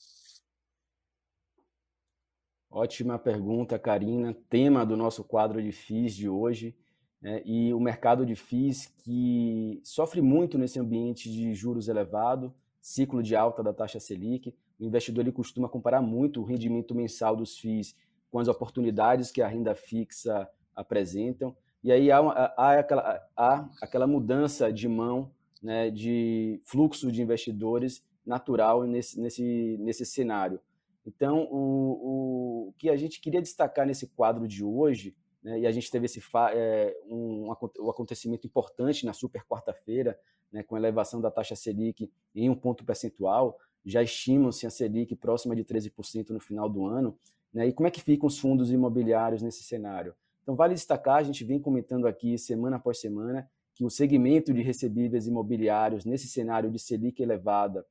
Ótima 2.71 3.17
pergunta, 3.17 3.79
Karina. 3.79 4.35
Tema 4.47 4.85
do 4.85 4.95
nosso 4.95 5.23
quadro 5.23 5.61
de 5.61 5.71
FIIs 5.71 6.15
de 6.15 6.29
hoje 6.29 6.75
né, 7.21 7.41
e 7.45 7.73
o 7.73 7.79
mercado 7.79 8.25
de 8.25 8.35
FIIs 8.35 8.87
que 8.97 9.79
sofre 9.83 10.21
muito 10.21 10.57
nesse 10.57 10.79
ambiente 10.79 11.29
de 11.29 11.53
juros 11.53 11.87
elevado, 11.87 12.53
ciclo 12.81 13.21
de 13.21 13.35
alta 13.35 13.61
da 13.61 13.73
taxa 13.73 13.99
Selic. 13.99 14.55
O 14.79 14.83
investidor 14.83 15.21
ele 15.21 15.31
costuma 15.31 15.67
comparar 15.67 16.01
muito 16.01 16.41
o 16.41 16.45
rendimento 16.45 16.95
mensal 16.95 17.35
dos 17.35 17.57
FIIs 17.57 17.95
com 18.31 18.39
as 18.39 18.47
oportunidades 18.47 19.31
que 19.31 19.41
a 19.41 19.47
renda 19.47 19.75
fixa 19.75 20.49
apresentam. 20.75 21.55
E 21.83 21.91
aí 21.91 22.11
há, 22.11 22.21
uma, 22.21 22.33
há, 22.33 22.79
aquela, 22.79 23.27
há 23.35 23.69
aquela 23.81 24.07
mudança 24.07 24.71
de 24.71 24.87
mão 24.87 25.31
né, 25.61 25.89
de 25.89 26.59
fluxo 26.63 27.11
de 27.11 27.21
investidores 27.21 28.03
natural 28.25 28.83
nesse, 28.83 29.19
nesse, 29.19 29.77
nesse 29.79 30.05
cenário. 30.05 30.59
Então, 31.05 31.47
o, 31.51 32.67
o 32.69 32.73
que 32.77 32.89
a 32.89 32.95
gente 32.95 33.19
queria 33.19 33.41
destacar 33.41 33.85
nesse 33.85 34.07
quadro 34.07 34.47
de 34.47 34.63
hoje, 34.63 35.15
né, 35.43 35.59
e 35.59 35.67
a 35.67 35.71
gente 35.71 35.89
teve 35.89 36.05
esse 36.05 36.21
é, 36.53 36.95
um, 37.07 37.47
um 37.79 37.89
acontecimento 37.89 38.45
importante 38.45 39.05
na 39.05 39.13
super 39.13 39.43
quarta-feira, 39.45 40.19
né, 40.51 40.63
com 40.63 40.75
a 40.75 40.79
elevação 40.79 41.21
da 41.21 41.31
taxa 41.31 41.55
Selic 41.55 42.11
em 42.35 42.49
um 42.49 42.55
ponto 42.55 42.83
percentual, 42.83 43.57
já 43.85 44.03
estimam-se 44.03 44.67
a 44.67 44.69
Selic 44.69 45.15
próxima 45.15 45.55
de 45.55 45.63
13% 45.63 46.29
no 46.31 46.39
final 46.39 46.69
do 46.69 46.85
ano. 46.85 47.17
Né, 47.53 47.67
e 47.67 47.73
como 47.73 47.87
é 47.87 47.91
que 47.91 48.01
ficam 48.01 48.27
os 48.27 48.37
fundos 48.37 48.71
imobiliários 48.71 49.41
nesse 49.41 49.63
cenário? 49.63 50.13
Então, 50.43 50.55
vale 50.55 50.73
destacar, 50.73 51.17
a 51.17 51.23
gente 51.23 51.43
vem 51.43 51.59
comentando 51.59 52.07
aqui 52.07 52.37
semana 52.37 52.77
após 52.77 52.99
semana, 52.99 53.49
que 53.75 53.85
o 53.85 53.89
segmento 53.89 54.53
de 54.53 54.61
recebíveis 54.61 55.27
imobiliários, 55.27 56.05
nesse 56.05 56.27
cenário 56.27 56.69
de 56.69 56.79
Selic 56.79 57.21
elevada, 57.21 57.85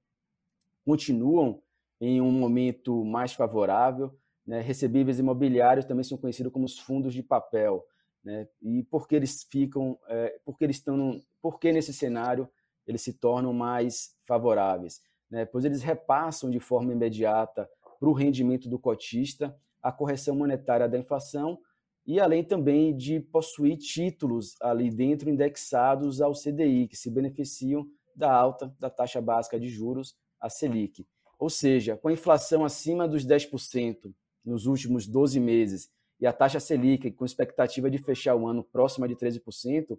continuam 0.85 1.63
em 2.01 2.21
um 2.21 2.31
momento 2.31 3.05
mais 3.05 3.33
favorável. 3.33 4.15
Né? 4.49 4.63
Recebíveis 4.63 5.19
imobiliários 5.19 5.85
também 5.85 6.03
são 6.03 6.17
conhecidos 6.17 6.51
como 6.51 6.65
os 6.65 6.79
fundos 6.79 7.13
de 7.13 7.23
papel. 7.23 7.87
Né? 8.25 8.49
E 8.63 8.83
por 8.85 9.07
que 9.07 9.15
eles 9.15 9.45
ficam, 9.45 9.99
é, 10.09 10.41
porque 10.43 10.65
eles 10.65 10.77
estão, 10.77 11.23
porque 11.43 11.71
nesse 11.71 11.93
cenário 11.93 12.49
eles 12.87 13.03
se 13.03 13.13
tornam 13.13 13.53
mais 13.53 14.17
favoráveis? 14.27 15.03
Né? 15.31 15.45
Pois 15.45 15.67
eles 15.67 15.83
repassam 15.83 16.49
de 16.51 16.59
forma 16.59 16.95
imediata 16.95 17.69
para 18.01 18.09
o 18.09 18.15
rendimento 18.15 18.71
do 18.71 18.79
cotista 18.79 19.55
a 19.83 19.93
correção 19.93 20.35
monetária 20.35 20.89
da 20.89 20.97
inflação 20.97 21.59
e 22.07 22.19
além 22.19 22.43
também 22.43 22.97
de 22.97 23.21
possuir 23.21 23.77
títulos 23.77 24.57
ali 24.63 24.91
dentro 24.91 25.29
indexados 25.29 26.23
ao 26.23 26.33
CDI, 26.33 26.89
que 26.89 26.97
se 26.97 27.11
beneficiam 27.11 27.87
da 28.17 28.33
alta 28.33 28.75
da 28.81 28.89
taxa 28.89 29.21
básica 29.21 29.61
de 29.61 29.69
juros, 29.69 30.17
a 30.41 30.49
Selic. 30.49 31.07
Ou 31.39 31.51
seja, 31.51 31.99
com 31.99 32.09
a 32.09 32.13
inflação 32.13 32.65
acima 32.65 33.07
dos 33.07 33.27
10% 33.27 34.11
nos 34.49 34.67
últimos 34.67 35.07
12 35.07 35.39
meses 35.39 35.91
e 36.21 36.27
a 36.27 36.33
taxa 36.33 36.59
Selic 36.59 37.11
com 37.13 37.25
expectativa 37.25 37.91
de 37.91 37.99
fechar 37.99 38.35
o 38.35 38.47
ano 38.47 38.65
próxima 38.65 39.07
de 39.07 39.15
13%, 39.15 39.97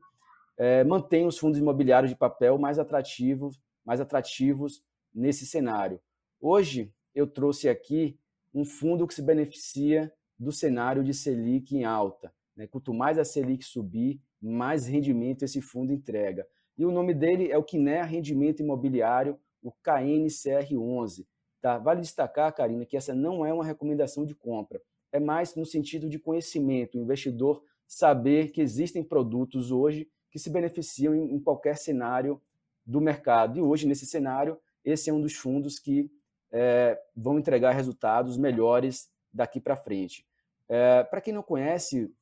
é, 0.57 0.83
mantém 0.83 1.25
os 1.25 1.37
fundos 1.37 1.59
imobiliários 1.59 2.11
de 2.11 2.17
papel 2.17 2.57
mais 2.57 2.77
atrativos, 2.77 3.59
mais 3.85 4.01
atrativos 4.01 4.83
nesse 5.13 5.45
cenário. 5.45 6.01
Hoje 6.41 6.91
eu 7.15 7.25
trouxe 7.25 7.69
aqui 7.69 8.19
um 8.53 8.65
fundo 8.65 9.07
que 9.07 9.13
se 9.13 9.21
beneficia 9.21 10.11
do 10.37 10.51
cenário 10.51 11.03
de 11.03 11.13
Selic 11.13 11.75
em 11.75 11.85
alta. 11.85 12.33
Né? 12.55 12.67
Quanto 12.67 12.93
mais 12.93 13.17
a 13.17 13.23
Selic 13.23 13.63
subir, 13.63 14.19
mais 14.41 14.87
rendimento 14.87 15.43
esse 15.43 15.61
fundo 15.61 15.93
entrega. 15.93 16.45
E 16.77 16.85
o 16.85 16.91
nome 16.91 17.13
dele 17.13 17.51
é 17.51 17.57
o 17.57 17.63
Quiné 17.63 18.01
Rendimento 18.03 18.61
Imobiliário, 18.61 19.39
o 19.61 19.71
KNCR11. 19.71 21.25
Tá? 21.61 21.77
Vale 21.77 22.01
destacar, 22.01 22.53
Karina, 22.53 22.85
que 22.85 22.97
essa 22.97 23.13
não 23.13 23.45
é 23.45 23.53
uma 23.53 23.65
recomendação 23.65 24.25
de 24.25 24.33
compra. 24.33 24.81
É 25.11 25.19
mais 25.19 25.55
no 25.55 25.65
sentido 25.65 26.07
de 26.07 26.19
conhecimento, 26.19 26.97
o 26.97 27.01
investidor 27.01 27.63
saber 27.87 28.51
que 28.51 28.61
existem 28.61 29.03
produtos 29.03 29.71
hoje 29.71 30.09
que 30.29 30.37
se 30.37 30.49
beneficiam 30.49 31.15
em 31.15 31.39
qualquer 31.39 31.75
cenário 31.75 32.39
do 32.85 33.01
mercado. 33.01 33.57
E 33.57 33.61
hoje, 33.61 33.87
nesse 33.87 34.05
cenário, 34.05 34.59
esse 34.85 35.09
é 35.09 35.13
um 35.13 35.19
dos 35.19 35.33
fundos 35.33 35.79
que 35.79 36.09
é, 36.51 36.99
vão 37.15 37.39
entregar 37.39 37.71
resultados 37.71 38.37
melhores 38.37 39.11
daqui 39.33 39.59
para 39.59 39.75
frente. 39.75 40.25
É, 40.67 41.03
Para 41.03 41.21
quem 41.21 41.33
não 41.33 41.43
conhece, 41.43 42.13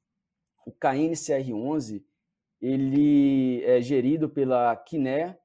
o 0.65 0.71
KNCR11 0.71 2.03
ele 2.61 3.63
é 3.63 3.81
gerido 3.81 4.29
pela 4.29 4.75
Quiné, 4.75 5.37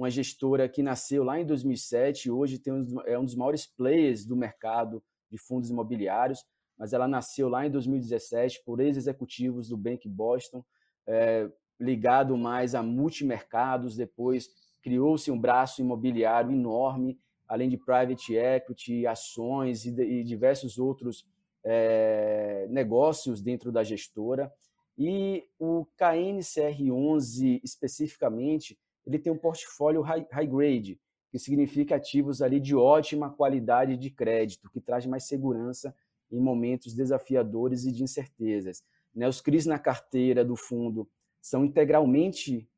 uma 0.00 0.08
gestora 0.08 0.66
que 0.66 0.82
nasceu 0.82 1.22
lá 1.22 1.38
em 1.38 1.44
2007 1.44 2.28
e 2.28 2.30
hoje 2.30 2.58
tem 2.58 2.72
um, 2.72 3.02
é 3.04 3.18
um 3.18 3.24
dos 3.24 3.34
maiores 3.34 3.66
players 3.66 4.24
do 4.24 4.34
mercado 4.34 5.02
de 5.30 5.36
fundos 5.36 5.68
imobiliários, 5.68 6.42
mas 6.78 6.94
ela 6.94 7.06
nasceu 7.06 7.50
lá 7.50 7.66
em 7.66 7.70
2017 7.70 8.62
por 8.64 8.80
ex-executivos 8.80 9.68
do 9.68 9.76
Bank 9.76 10.08
Boston, 10.08 10.64
é, 11.06 11.50
ligado 11.78 12.34
mais 12.34 12.74
a 12.74 12.82
multimercados, 12.82 13.94
depois 13.94 14.48
criou-se 14.82 15.30
um 15.30 15.38
braço 15.38 15.82
imobiliário 15.82 16.50
enorme, 16.50 17.20
além 17.46 17.68
de 17.68 17.76
private 17.76 18.34
equity, 18.34 19.06
ações 19.06 19.84
e, 19.84 19.92
de, 19.92 20.02
e 20.02 20.24
diversos 20.24 20.78
outros 20.78 21.26
é, 21.62 22.66
negócios 22.70 23.42
dentro 23.42 23.70
da 23.70 23.84
gestora. 23.84 24.50
E 24.96 25.44
o 25.58 25.86
KNCR11 25.98 27.60
especificamente, 27.62 28.78
ele 29.06 29.18
tem 29.18 29.32
um 29.32 29.38
portfólio 29.38 30.00
high, 30.02 30.26
high 30.30 30.46
grade, 30.46 31.00
que 31.30 31.38
significa 31.38 31.96
ativos 31.96 32.42
ali 32.42 32.58
de 32.58 32.74
ótima 32.74 33.30
qualidade 33.30 33.96
de 33.96 34.10
crédito, 34.10 34.70
que 34.70 34.80
traz 34.80 35.06
mais 35.06 35.24
segurança 35.24 35.94
em 36.30 36.40
momentos 36.40 36.94
desafiadores 36.94 37.84
e 37.84 37.92
de 37.92 38.02
incertezas. 38.02 38.82
Né? 39.14 39.28
Os 39.28 39.40
CRIs 39.40 39.66
na 39.66 39.78
carteira 39.78 40.44
do 40.44 40.56
fundo 40.56 41.08
são 41.40 41.64
integralmente 41.64 42.68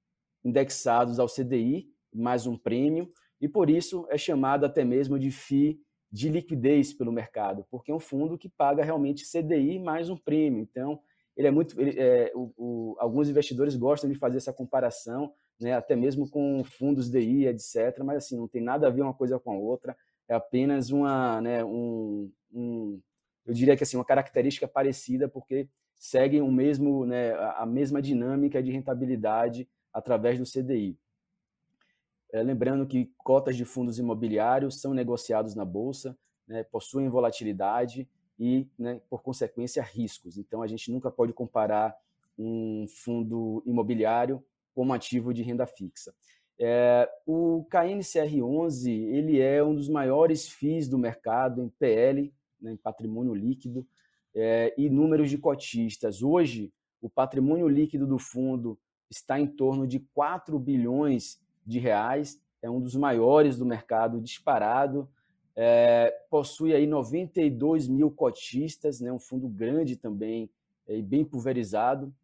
indexados 0.44 1.18
ao 1.18 1.28
CDI, 1.28 1.90
mais 2.12 2.46
um 2.46 2.56
prêmio, 2.56 3.12
e 3.40 3.48
por 3.48 3.70
isso 3.70 4.06
é 4.10 4.18
chamado 4.18 4.64
até 4.64 4.84
mesmo 4.84 5.18
de 5.18 5.30
FII 5.30 5.80
de 6.10 6.28
liquidez 6.28 6.92
pelo 6.92 7.10
mercado, 7.10 7.66
porque 7.70 7.90
é 7.90 7.94
um 7.94 8.00
fundo 8.00 8.36
que 8.36 8.48
paga 8.48 8.84
realmente 8.84 9.24
CDI 9.24 9.78
mais 9.78 10.10
um 10.10 10.16
prêmio. 10.16 10.60
Então, 10.60 11.00
ele 11.34 11.48
é 11.48 11.50
muito. 11.50 11.80
Ele, 11.80 11.98
é, 11.98 12.30
o, 12.34 12.52
o, 12.56 12.96
alguns 12.98 13.30
investidores 13.30 13.74
gostam 13.74 14.10
de 14.10 14.18
fazer 14.18 14.36
essa 14.36 14.52
comparação, 14.52 15.32
né, 15.62 15.74
até 15.74 15.94
mesmo 15.96 16.28
com 16.28 16.62
fundos 16.64 17.08
DI, 17.08 17.46
etc., 17.46 18.00
mas 18.04 18.24
assim, 18.24 18.36
não 18.36 18.48
tem 18.48 18.60
nada 18.60 18.88
a 18.88 18.90
ver 18.90 19.02
uma 19.02 19.14
coisa 19.14 19.38
com 19.38 19.52
a 19.52 19.56
outra, 19.56 19.96
é 20.28 20.34
apenas 20.34 20.90
uma, 20.90 21.40
né, 21.40 21.64
um, 21.64 22.30
um 22.52 23.00
eu 23.46 23.54
diria 23.54 23.76
que 23.76 23.82
assim, 23.82 23.96
uma 23.96 24.04
característica 24.04 24.68
parecida, 24.68 25.28
porque 25.28 25.68
seguem 25.96 26.42
o 26.42 26.50
mesmo, 26.50 27.06
né, 27.06 27.32
a 27.56 27.64
mesma 27.64 28.02
dinâmica 28.02 28.62
de 28.62 28.70
rentabilidade 28.70 29.68
através 29.92 30.38
do 30.38 30.44
CDI. 30.44 30.98
É, 32.32 32.42
lembrando 32.42 32.86
que 32.86 33.12
cotas 33.18 33.56
de 33.56 33.64
fundos 33.64 33.98
imobiliários 33.98 34.80
são 34.80 34.94
negociados 34.94 35.54
na 35.54 35.64
bolsa, 35.64 36.16
né, 36.46 36.62
possuem 36.64 37.08
volatilidade 37.08 38.08
e, 38.38 38.66
né, 38.78 39.00
por 39.08 39.22
consequência, 39.22 39.82
riscos. 39.82 40.38
Então, 40.38 40.62
a 40.62 40.66
gente 40.66 40.90
nunca 40.90 41.10
pode 41.10 41.32
comparar 41.32 41.94
um 42.38 42.86
fundo 42.88 43.62
imobiliário 43.66 44.42
com 44.74 44.86
um 44.86 44.92
ativo 44.92 45.32
de 45.32 45.42
renda 45.42 45.66
fixa. 45.66 46.14
É, 46.58 47.08
o 47.26 47.64
KNCR11 47.70 48.88
ele 48.88 49.40
é 49.40 49.64
um 49.64 49.74
dos 49.74 49.88
maiores 49.88 50.48
FIIs 50.48 50.88
do 50.88 50.98
mercado 50.98 51.62
em 51.62 51.68
PL, 51.68 52.32
né, 52.60 52.72
em 52.72 52.76
patrimônio 52.76 53.34
líquido, 53.34 53.86
é, 54.34 54.72
e 54.78 54.88
números 54.88 55.28
de 55.28 55.38
cotistas. 55.38 56.22
Hoje, 56.22 56.72
o 57.00 57.08
patrimônio 57.08 57.68
líquido 57.68 58.06
do 58.06 58.18
fundo 58.18 58.78
está 59.10 59.38
em 59.38 59.46
torno 59.46 59.86
de 59.86 59.98
4 60.14 60.58
bilhões 60.58 61.40
de 61.66 61.78
reais, 61.78 62.40
é 62.62 62.70
um 62.70 62.80
dos 62.80 62.94
maiores 62.94 63.58
do 63.58 63.66
mercado, 63.66 64.20
disparado. 64.20 65.08
É, 65.54 66.16
possui 66.30 66.72
aí 66.72 66.86
92 66.86 67.88
mil 67.88 68.10
cotistas, 68.10 69.00
né, 69.00 69.12
um 69.12 69.18
fundo 69.18 69.48
grande 69.48 69.96
também 69.96 70.48
é, 70.86 70.96
e 70.96 71.02
bem 71.02 71.24
pulverizado. 71.24 72.14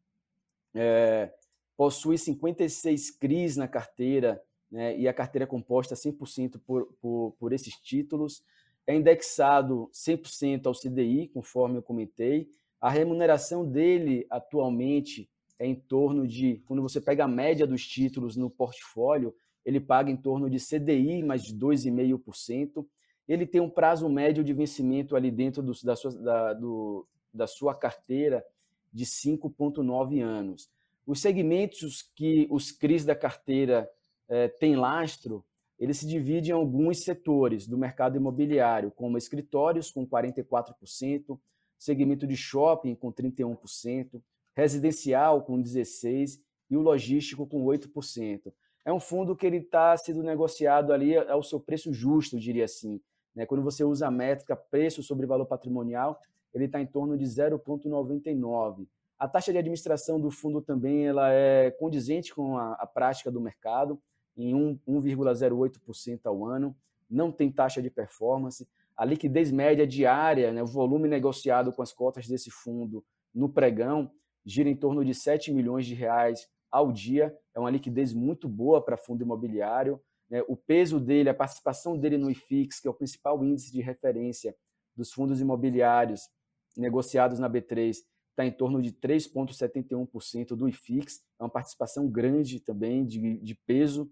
É, 0.75 1.31
possui 1.78 2.18
56 2.18 3.12
CRIs 3.12 3.56
na 3.56 3.68
carteira, 3.68 4.42
né, 4.68 4.99
e 4.99 5.06
a 5.06 5.14
carteira 5.14 5.44
é 5.44 5.47
composta 5.47 5.94
100% 5.94 6.61
por, 6.66 6.92
por, 7.00 7.37
por 7.38 7.52
esses 7.52 7.75
títulos. 7.75 8.42
É 8.85 8.97
indexado 8.97 9.88
100% 9.94 10.66
ao 10.66 10.75
CDI, 10.75 11.28
conforme 11.28 11.78
eu 11.78 11.82
comentei. 11.82 12.49
A 12.80 12.90
remuneração 12.90 13.64
dele 13.64 14.26
atualmente 14.28 15.30
é 15.56 15.68
em 15.68 15.76
torno 15.76 16.26
de, 16.26 16.61
quando 16.66 16.82
você 16.82 17.00
pega 17.00 17.25
a 17.25 17.28
média 17.28 17.64
dos 17.64 17.87
títulos 17.87 18.35
no 18.35 18.50
portfólio, 18.50 19.32
ele 19.64 19.78
paga 19.78 20.11
em 20.11 20.16
torno 20.16 20.50
de 20.50 20.58
CDI 20.58 21.23
mais 21.23 21.44
de 21.44 21.54
2,5%. 21.54 22.85
Ele 23.28 23.47
tem 23.47 23.61
um 23.61 23.70
prazo 23.70 24.08
médio 24.08 24.42
de 24.42 24.52
vencimento 24.52 25.14
ali 25.14 25.30
dentro 25.30 25.62
do, 25.62 25.73
da, 25.85 25.94
sua, 25.94 26.11
da, 26.11 26.54
do, 26.54 27.06
da 27.32 27.47
sua 27.47 27.73
carteira 27.73 28.44
de 28.92 29.04
5,9 29.04 30.20
anos. 30.20 30.68
Os 31.08 31.22
segmentos 31.22 32.02
que 32.02 32.46
os 32.50 32.70
CRIs 32.70 33.02
da 33.02 33.14
carteira 33.14 33.90
eh, 34.28 34.46
têm 34.46 34.76
lastro, 34.76 35.42
eles 35.78 35.96
se 35.96 36.06
dividem 36.06 36.50
em 36.50 36.52
alguns 36.52 37.02
setores 37.02 37.66
do 37.66 37.78
mercado 37.78 38.18
imobiliário, 38.18 38.90
como 38.90 39.16
escritórios, 39.16 39.90
com 39.90 40.06
44%, 40.06 41.40
segmento 41.78 42.26
de 42.26 42.36
shopping, 42.36 42.94
com 42.94 43.10
31%, 43.10 44.20
residencial 44.54 45.40
com 45.40 45.58
16% 45.62 46.40
e 46.68 46.76
o 46.76 46.82
logístico 46.82 47.46
com 47.46 47.64
8%. 47.64 48.52
É 48.84 48.92
um 48.92 49.00
fundo 49.00 49.34
que 49.34 49.46
ele 49.46 49.56
está 49.56 49.96
sendo 49.96 50.22
negociado 50.22 50.92
ali 50.92 51.16
ao 51.16 51.42
seu 51.42 51.58
preço 51.58 51.90
justo, 51.90 52.38
diria 52.38 52.66
assim. 52.66 53.00
Né? 53.34 53.46
Quando 53.46 53.62
você 53.62 53.82
usa 53.82 54.08
a 54.08 54.10
métrica 54.10 54.54
preço 54.54 55.02
sobre 55.02 55.24
valor 55.24 55.46
patrimonial, 55.46 56.20
ele 56.52 56.66
está 56.66 56.78
em 56.82 56.86
torno 56.86 57.16
de 57.16 57.24
0,99. 57.24 58.86
A 59.18 59.26
taxa 59.26 59.50
de 59.50 59.58
administração 59.58 60.20
do 60.20 60.30
fundo 60.30 60.62
também 60.62 61.06
ela 61.06 61.32
é 61.32 61.70
condizente 61.72 62.32
com 62.32 62.56
a, 62.56 62.75
a 62.75 62.87
prática 62.87 63.30
do 63.30 63.40
mercado, 63.40 64.00
em 64.37 64.52
1,08% 64.87 66.20
ao 66.25 66.46
ano, 66.46 66.76
não 67.10 67.32
tem 67.32 67.50
taxa 67.50 67.82
de 67.82 67.90
performance. 67.90 68.68
A 68.96 69.04
liquidez 69.04 69.50
média 69.50 69.87
diária, 69.87 70.52
né, 70.52 70.62
o 70.62 70.66
volume 70.66 71.08
negociado 71.08 71.72
com 71.72 71.82
as 71.82 71.92
cotas 71.92 72.28
desse 72.28 72.50
fundo 72.50 73.04
no 73.34 73.48
pregão, 73.48 74.10
gira 74.44 74.68
em 74.68 74.76
torno 74.76 75.04
de 75.04 75.14
7 75.14 75.52
milhões 75.52 75.87
de 75.87 75.94
reais 75.94 76.48
ao 76.70 76.92
dia. 76.92 77.37
É 77.54 77.58
uma 77.58 77.70
liquidez 77.70 78.14
muito 78.14 78.48
boa 78.48 78.80
para 78.80 78.96
fundo 78.96 79.22
imobiliário. 79.22 80.00
Né? 80.30 80.42
O 80.46 80.56
peso 80.56 81.00
dele, 81.00 81.28
a 81.28 81.34
participação 81.34 81.98
dele 81.98 82.16
no 82.16 82.30
IFIX, 82.30 82.80
que 82.80 82.87
é 82.87 82.90
o 82.90 82.94
principal 82.94 83.42
índice 83.44 83.72
de 83.72 83.80
referência 83.80 84.54
dos 84.96 85.12
fundos 85.12 85.40
imobiliários 85.40 86.28
negociados 86.76 87.38
na 87.38 87.50
B3, 87.50 87.96
está 88.38 88.47
em 88.47 88.52
torno 88.52 88.80
de 88.80 88.92
3,71% 88.92 90.54
do 90.54 90.68
IFIX, 90.68 91.21
é 91.40 91.42
uma 91.42 91.50
participação 91.50 92.09
grande 92.09 92.61
também 92.61 93.04
de, 93.04 93.37
de 93.38 93.54
peso. 93.66 94.09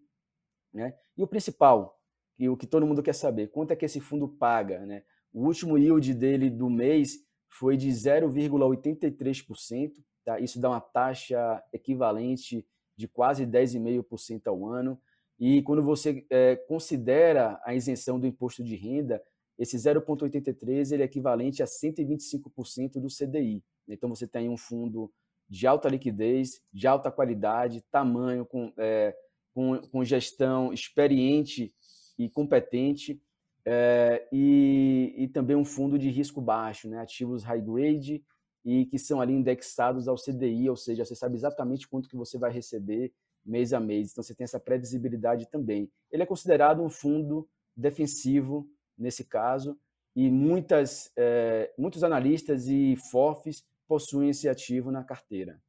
Né? 0.74 0.96
E 1.16 1.22
o 1.22 1.28
principal, 1.28 1.96
que 2.36 2.48
o 2.48 2.56
que 2.56 2.66
todo 2.66 2.84
mundo 2.84 3.04
quer 3.04 3.14
saber, 3.14 3.52
quanto 3.52 3.70
é 3.70 3.76
que 3.76 3.84
esse 3.84 4.00
fundo 4.00 4.28
paga? 4.28 4.84
Né? 4.84 5.04
O 5.32 5.46
último 5.46 5.78
yield 5.78 6.12
dele 6.12 6.50
do 6.50 6.68
mês 6.68 7.24
foi 7.48 7.76
de 7.76 7.88
0,83%, 7.88 9.92
tá? 10.24 10.40
isso 10.40 10.60
dá 10.60 10.70
uma 10.70 10.80
taxa 10.80 11.62
equivalente 11.72 12.66
de 12.96 13.06
quase 13.06 13.46
10,5% 13.46 14.48
ao 14.48 14.66
ano. 14.66 15.00
E 15.38 15.62
quando 15.62 15.84
você 15.84 16.26
é, 16.30 16.56
considera 16.56 17.60
a 17.64 17.76
isenção 17.76 18.18
do 18.18 18.26
imposto 18.26 18.64
de 18.64 18.74
renda, 18.74 19.22
esse 19.56 19.76
0,83 19.76 20.92
ele 20.92 21.02
é 21.02 21.06
equivalente 21.06 21.62
a 21.62 21.66
125% 21.66 23.00
do 23.00 23.06
CDI. 23.06 23.62
Então 23.88 24.08
você 24.08 24.26
tem 24.26 24.48
um 24.48 24.56
fundo 24.56 25.12
de 25.48 25.66
alta 25.66 25.88
liquidez, 25.88 26.60
de 26.72 26.86
alta 26.86 27.10
qualidade, 27.10 27.84
tamanho, 27.90 28.44
com, 28.44 28.72
é, 28.76 29.16
com, 29.54 29.78
com 29.78 30.04
gestão 30.04 30.72
experiente 30.72 31.72
e 32.18 32.28
competente, 32.28 33.20
é, 33.64 34.26
e, 34.32 35.12
e, 35.16 35.28
também 35.28 35.56
um 35.56 35.64
fundo 35.64 35.98
de 35.98 36.08
risco 36.08 36.40
baixo, 36.40 36.88
né? 36.88 37.00
ativos 37.00 37.42
high 37.42 37.60
grade 37.60 38.24
e 38.64 38.86
que 38.86 38.98
são 38.98 39.20
ali 39.20 39.32
indexados 39.32 40.06
ao 40.06 40.16
CDI, 40.16 40.70
ou 40.70 40.76
seja, 40.76 41.04
você 41.04 41.16
sabe 41.16 41.34
exatamente 41.34 41.88
quanto 41.88 42.08
que 42.08 42.16
você 42.16 42.38
vai 42.38 42.52
receber 42.52 43.12
mês 43.44 43.72
a 43.72 43.80
mês, 43.80 44.10
então 44.10 44.22
você 44.22 44.34
tem 44.34 44.44
essa 44.44 44.60
previsibilidade 44.60 45.48
também. 45.48 45.90
Ele 46.10 46.22
é 46.22 46.26
considerado 46.26 46.82
um 46.82 46.90
fundo 46.90 47.48
defensivo 47.76 48.68
nesse 48.96 49.24
caso, 49.24 49.78
e 50.14 50.30
muitas, 50.30 51.12
é, 51.16 51.72
muitos 51.76 52.02
analistas 52.02 52.68
e 52.68 52.96
FOFs 53.10 53.64
possuem 53.86 54.30
esse 54.30 54.48
ativo 54.48 54.90
na 54.90 55.04
carteira. 55.04 55.60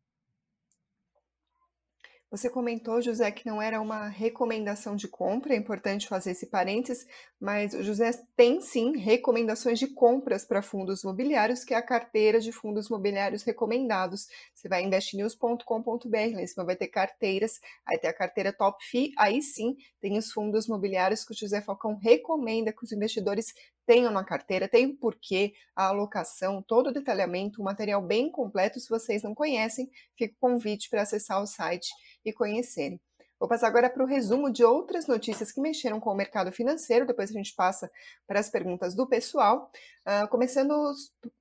Você 2.29 2.49
comentou, 2.49 3.01
José, 3.01 3.31
que 3.31 3.45
não 3.45 3.61
era 3.61 3.79
uma 3.79 4.09
recomendação 4.09 4.97
de 4.97 5.07
compra, 5.07 5.53
é 5.53 5.57
importante 5.57 6.09
fazer 6.09 6.31
esse 6.31 6.47
parênteses, 6.47 7.07
mas 7.39 7.73
o 7.73 7.81
José 7.81 8.11
tem 8.35 8.59
sim 8.59 8.97
recomendações 8.97 9.79
de 9.79 9.87
compras 9.87 10.43
para 10.43 10.61
fundos 10.61 11.03
imobiliários, 11.03 11.63
que 11.63 11.73
é 11.73 11.77
a 11.77 11.81
carteira 11.81 12.41
de 12.41 12.51
fundos 12.51 12.87
imobiliários 12.87 13.43
recomendados. 13.43 14.27
Você 14.53 14.67
vai 14.67 14.83
em 14.83 14.87
investnews.com.br, 14.87 16.33
lá 16.33 16.41
em 16.41 16.47
cima 16.47 16.65
vai 16.65 16.75
ter 16.75 16.89
carteiras, 16.89 17.61
aí 17.85 17.97
tem 17.97 18.09
a 18.09 18.13
carteira 18.13 18.51
Top 18.51 18.77
FI, 18.83 19.13
aí 19.17 19.41
sim 19.41 19.77
tem 20.01 20.17
os 20.17 20.29
fundos 20.29 20.65
imobiliários 20.65 21.23
que 21.23 21.31
o 21.31 21.37
José 21.37 21.61
Falcão 21.61 21.95
recomenda 21.95 22.73
que 22.73 22.83
os 22.83 22.91
investidores 22.91 23.53
tenham 23.87 24.11
na 24.11 24.23
carteira, 24.23 24.67
tem 24.67 24.85
o 24.85 24.97
porquê, 24.97 25.53
a 25.73 25.87
alocação, 25.87 26.61
todo 26.61 26.87
o 26.87 26.93
detalhamento, 26.93 27.61
um 27.61 27.65
material 27.65 28.01
bem 28.01 28.29
completo. 28.29 28.79
Se 28.79 28.89
vocês 28.89 29.23
não 29.23 29.33
conhecem, 29.33 29.89
fica 30.15 30.35
o 30.35 30.39
convite 30.39 30.89
para 30.89 31.01
acessar 31.01 31.41
o 31.41 31.47
site 31.47 31.89
e 32.23 32.33
conhecerem. 32.33 32.99
Vou 33.39 33.47
passar 33.47 33.67
agora 33.67 33.87
para 33.87 34.03
o 34.03 34.07
resumo 34.07 34.51
de 34.51 34.63
outras 34.63 35.05
notícias 35.05 35.51
que 35.51 35.61
mexeram 35.61 35.99
com 35.99 36.09
o 36.09 36.15
mercado 36.15 36.51
financeiro, 36.51 37.05
depois 37.05 37.29
a 37.29 37.33
gente 37.33 37.53
passa 37.55 37.89
para 38.25 38.39
as 38.39 38.49
perguntas 38.49 38.95
do 38.95 39.07
pessoal. 39.07 39.71
Uh, 40.07 40.25
começando 40.29 40.71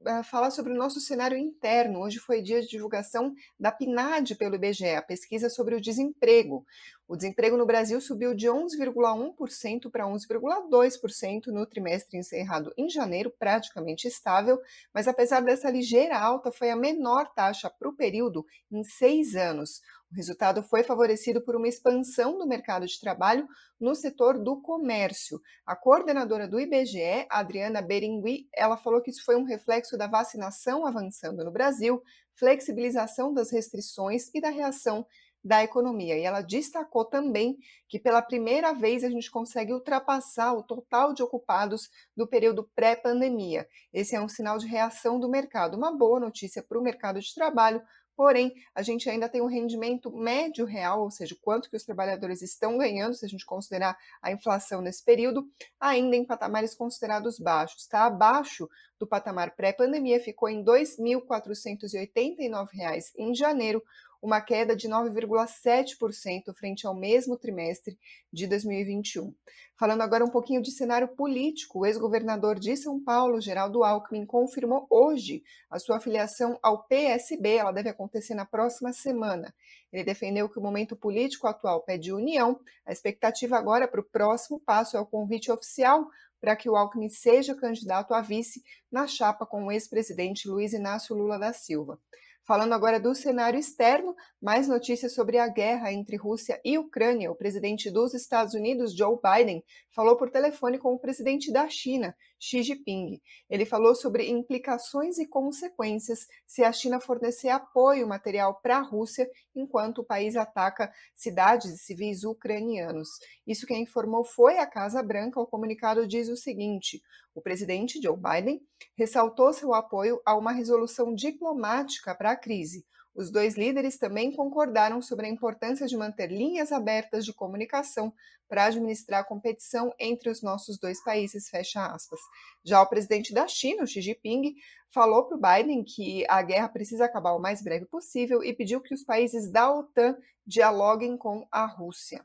a 0.04 0.24
falar 0.24 0.50
sobre 0.50 0.72
o 0.72 0.76
nosso 0.76 0.98
cenário 0.98 1.38
interno. 1.38 2.00
Hoje 2.00 2.18
foi 2.18 2.42
dia 2.42 2.60
de 2.60 2.66
divulgação 2.66 3.32
da 3.60 3.70
PNAD 3.70 4.34
pelo 4.34 4.56
IBGE, 4.56 4.88
a 4.88 5.02
pesquisa 5.02 5.48
sobre 5.48 5.76
o 5.76 5.80
desemprego. 5.80 6.66
O 7.06 7.14
desemprego 7.14 7.56
no 7.56 7.64
Brasil 7.64 8.00
subiu 8.00 8.34
de 8.34 8.48
11,1% 8.48 9.88
para 9.88 10.06
11,2% 10.06 11.46
no 11.46 11.64
trimestre 11.64 12.18
encerrado 12.18 12.72
em 12.76 12.90
janeiro, 12.90 13.32
praticamente 13.38 14.08
estável, 14.08 14.58
mas 14.92 15.06
apesar 15.06 15.42
dessa 15.42 15.70
ligeira 15.70 16.18
alta, 16.18 16.50
foi 16.50 16.68
a 16.68 16.76
menor 16.76 17.32
taxa 17.34 17.70
para 17.70 17.88
o 17.88 17.94
período 17.94 18.44
em 18.72 18.82
seis 18.82 19.36
anos. 19.36 19.80
O 20.10 20.14
resultado 20.14 20.62
foi 20.62 20.82
favorecido 20.82 21.40
por 21.40 21.56
uma 21.56 21.68
expansão 21.68 22.38
do 22.38 22.46
mercado 22.46 22.86
de 22.86 22.98
trabalho 22.98 23.46
no 23.78 23.94
setor 23.94 24.38
do 24.38 24.60
comércio. 24.60 25.40
A 25.64 25.74
coordenadora 25.74 26.46
do 26.46 26.60
IBGE, 26.60 27.26
Adriana 27.28 27.82
Berengui, 27.82 28.48
ela 28.56 28.76
falou 28.76 29.00
que 29.00 29.10
isso 29.10 29.24
foi 29.24 29.36
um 29.36 29.44
reflexo 29.44 29.96
da 29.96 30.06
vacinação 30.06 30.86
avançando 30.86 31.44
no 31.44 31.50
Brasil, 31.50 32.02
flexibilização 32.34 33.32
das 33.32 33.52
restrições 33.52 34.30
e 34.34 34.40
da 34.40 34.50
reação 34.50 35.06
da 35.46 35.62
economia. 35.62 36.18
E 36.18 36.22
ela 36.22 36.40
destacou 36.40 37.04
também 37.04 37.56
que 37.88 38.00
pela 38.00 38.20
primeira 38.20 38.72
vez 38.72 39.04
a 39.04 39.08
gente 39.08 39.30
consegue 39.30 39.72
ultrapassar 39.72 40.52
o 40.54 40.62
total 40.62 41.12
de 41.12 41.22
ocupados 41.22 41.88
do 42.16 42.26
período 42.26 42.68
pré-pandemia. 42.74 43.68
Esse 43.92 44.16
é 44.16 44.20
um 44.20 44.28
sinal 44.28 44.58
de 44.58 44.66
reação 44.66 45.20
do 45.20 45.28
mercado, 45.28 45.76
uma 45.76 45.96
boa 45.96 46.18
notícia 46.18 46.62
para 46.62 46.78
o 46.78 46.82
mercado 46.82 47.20
de 47.20 47.32
trabalho, 47.32 47.80
Porém, 48.16 48.54
a 48.74 48.82
gente 48.82 49.08
ainda 49.10 49.28
tem 49.28 49.42
um 49.42 49.46
rendimento 49.46 50.10
médio 50.10 50.64
real, 50.64 51.02
ou 51.02 51.10
seja, 51.10 51.36
quanto 51.42 51.68
que 51.68 51.76
os 51.76 51.84
trabalhadores 51.84 52.40
estão 52.40 52.78
ganhando, 52.78 53.14
se 53.14 53.26
a 53.26 53.28
gente 53.28 53.44
considerar 53.44 53.94
a 54.22 54.32
inflação 54.32 54.80
nesse 54.80 55.04
período, 55.04 55.46
ainda 55.78 56.16
em 56.16 56.24
patamares 56.24 56.74
considerados 56.74 57.38
baixos. 57.38 57.82
Está 57.82 58.06
abaixo 58.06 58.66
do 58.98 59.06
patamar 59.06 59.54
pré-pandemia, 59.54 60.18
ficou 60.18 60.48
em 60.48 60.60
R$ 60.60 60.64
2.489 60.64 63.12
em 63.18 63.34
janeiro, 63.34 63.84
uma 64.26 64.40
queda 64.40 64.74
de 64.74 64.88
9,7% 64.88 66.52
frente 66.52 66.84
ao 66.84 66.94
mesmo 66.94 67.38
trimestre 67.38 67.96
de 68.32 68.48
2021. 68.48 69.32
Falando 69.78 70.00
agora 70.00 70.24
um 70.24 70.30
pouquinho 70.30 70.60
de 70.60 70.72
cenário 70.72 71.06
político, 71.06 71.78
o 71.78 71.86
ex-governador 71.86 72.58
de 72.58 72.76
São 72.76 73.02
Paulo, 73.02 73.40
Geraldo 73.40 73.84
Alckmin, 73.84 74.26
confirmou 74.26 74.84
hoje 74.90 75.44
a 75.70 75.78
sua 75.78 76.00
filiação 76.00 76.58
ao 76.60 76.82
PSB. 76.88 77.54
Ela 77.54 77.70
deve 77.70 77.88
acontecer 77.88 78.34
na 78.34 78.44
próxima 78.44 78.92
semana. 78.92 79.54
Ele 79.92 80.02
defendeu 80.02 80.48
que 80.48 80.58
o 80.58 80.62
momento 80.62 80.96
político 80.96 81.46
atual 81.46 81.82
pede 81.82 82.12
união. 82.12 82.58
A 82.84 82.92
expectativa 82.92 83.56
agora 83.56 83.86
para 83.86 84.00
o 84.00 84.04
próximo 84.04 84.58
passo 84.58 84.96
é 84.96 85.00
o 85.00 85.06
convite 85.06 85.52
oficial 85.52 86.08
para 86.40 86.56
que 86.56 86.68
o 86.68 86.76
Alckmin 86.76 87.08
seja 87.08 87.54
candidato 87.54 88.12
a 88.12 88.20
vice 88.20 88.62
na 88.90 89.06
chapa 89.06 89.46
com 89.46 89.66
o 89.66 89.72
ex-presidente 89.72 90.48
Luiz 90.48 90.72
Inácio 90.72 91.14
Lula 91.14 91.38
da 91.38 91.52
Silva. 91.52 91.98
Falando 92.46 92.74
agora 92.74 93.00
do 93.00 93.12
cenário 93.12 93.58
externo, 93.58 94.14
mais 94.40 94.68
notícias 94.68 95.12
sobre 95.12 95.36
a 95.36 95.48
guerra 95.48 95.92
entre 95.92 96.16
Rússia 96.16 96.60
e 96.64 96.78
Ucrânia. 96.78 97.28
O 97.28 97.34
presidente 97.34 97.90
dos 97.90 98.14
Estados 98.14 98.54
Unidos, 98.54 98.96
Joe 98.96 99.18
Biden, 99.20 99.64
falou 99.92 100.16
por 100.16 100.30
telefone 100.30 100.78
com 100.78 100.94
o 100.94 100.98
presidente 100.98 101.52
da 101.52 101.68
China, 101.68 102.14
Xi 102.38 102.62
Jinping. 102.62 103.20
Ele 103.50 103.64
falou 103.64 103.96
sobre 103.96 104.30
implicações 104.30 105.18
e 105.18 105.26
consequências 105.26 106.20
se 106.46 106.62
a 106.62 106.70
China 106.70 107.00
fornecer 107.00 107.48
apoio 107.48 108.06
material 108.06 108.60
para 108.62 108.76
a 108.76 108.82
Rússia 108.82 109.28
enquanto 109.52 109.98
o 109.98 110.04
país 110.04 110.36
ataca 110.36 110.92
cidades 111.16 111.72
e 111.72 111.78
civis 111.78 112.22
ucranianos. 112.22 113.08
Isso 113.44 113.66
quem 113.66 113.82
informou 113.82 114.24
foi 114.24 114.58
a 114.58 114.66
Casa 114.68 115.02
Branca. 115.02 115.40
O 115.40 115.48
comunicado 115.48 116.06
diz 116.06 116.28
o 116.28 116.36
seguinte: 116.36 117.02
o 117.36 117.42
presidente 117.42 118.00
Joe 118.00 118.16
Biden 118.16 118.62
ressaltou 118.96 119.52
seu 119.52 119.74
apoio 119.74 120.18
a 120.24 120.34
uma 120.34 120.52
resolução 120.52 121.14
diplomática 121.14 122.14
para 122.14 122.30
a 122.30 122.36
crise. 122.36 122.86
Os 123.14 123.30
dois 123.30 123.56
líderes 123.56 123.98
também 123.98 124.34
concordaram 124.34 125.02
sobre 125.02 125.26
a 125.26 125.28
importância 125.28 125.86
de 125.86 125.96
manter 125.98 126.32
linhas 126.32 126.72
abertas 126.72 127.26
de 127.26 127.34
comunicação 127.34 128.12
para 128.48 128.64
administrar 128.64 129.20
a 129.20 129.24
competição 129.24 129.92
entre 129.98 130.30
os 130.30 130.42
nossos 130.42 130.78
dois 130.78 131.02
países, 131.04 131.50
fecha 131.50 131.84
aspas. 131.86 132.20
Já 132.64 132.80
o 132.80 132.86
presidente 132.86 133.34
da 133.34 133.46
China, 133.46 133.86
Xi 133.86 134.00
Jinping, 134.00 134.54
falou 134.90 135.24
para 135.24 135.36
o 135.36 135.40
Biden 135.40 135.84
que 135.84 136.24
a 136.30 136.40
guerra 136.40 136.70
precisa 136.70 137.04
acabar 137.04 137.32
o 137.32 137.40
mais 137.40 137.62
breve 137.62 137.84
possível 137.84 138.42
e 138.42 138.54
pediu 138.54 138.80
que 138.80 138.94
os 138.94 139.04
países 139.04 139.50
da 139.50 139.70
OTAN 139.70 140.16
dialoguem 140.46 141.18
com 141.18 141.46
a 141.50 141.66
Rússia. 141.66 142.24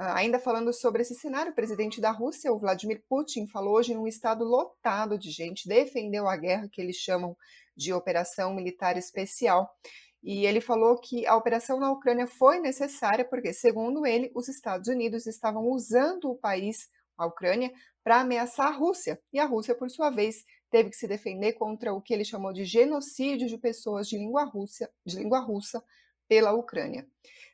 Ah, 0.00 0.16
ainda 0.16 0.38
falando 0.38 0.72
sobre 0.72 1.02
esse 1.02 1.16
cenário, 1.16 1.50
o 1.50 1.54
presidente 1.54 2.00
da 2.00 2.12
Rússia, 2.12 2.52
o 2.52 2.58
Vladimir 2.58 3.02
Putin, 3.08 3.48
falou 3.48 3.74
hoje 3.74 3.94
num 3.94 4.06
estado 4.06 4.44
lotado 4.44 5.18
de 5.18 5.28
gente, 5.28 5.68
defendeu 5.68 6.28
a 6.28 6.36
guerra 6.36 6.68
que 6.70 6.80
eles 6.80 6.94
chamam 6.94 7.36
de 7.76 7.92
operação 7.92 8.54
militar 8.54 8.96
especial. 8.96 9.68
E 10.22 10.46
ele 10.46 10.60
falou 10.60 10.96
que 11.00 11.26
a 11.26 11.36
operação 11.36 11.80
na 11.80 11.90
Ucrânia 11.90 12.28
foi 12.28 12.60
necessária 12.60 13.24
porque, 13.24 13.52
segundo 13.52 14.06
ele, 14.06 14.30
os 14.36 14.48
Estados 14.48 14.86
Unidos 14.86 15.26
estavam 15.26 15.66
usando 15.66 16.30
o 16.30 16.38
país 16.38 16.88
a 17.16 17.26
Ucrânia, 17.26 17.72
para 18.04 18.20
ameaçar 18.20 18.68
a 18.68 18.76
Rússia. 18.76 19.20
E 19.32 19.40
a 19.40 19.44
Rússia, 19.44 19.74
por 19.74 19.90
sua 19.90 20.08
vez, 20.10 20.44
teve 20.70 20.90
que 20.90 20.96
se 20.96 21.08
defender 21.08 21.54
contra 21.54 21.92
o 21.92 22.00
que 22.00 22.14
ele 22.14 22.24
chamou 22.24 22.52
de 22.52 22.64
genocídio 22.64 23.48
de 23.48 23.58
pessoas 23.58 24.08
de 24.08 24.16
língua 24.16 24.44
russa, 24.44 24.88
de 25.04 25.16
língua 25.16 25.40
russa 25.40 25.82
pela 26.28 26.52
Ucrânia. 26.52 27.04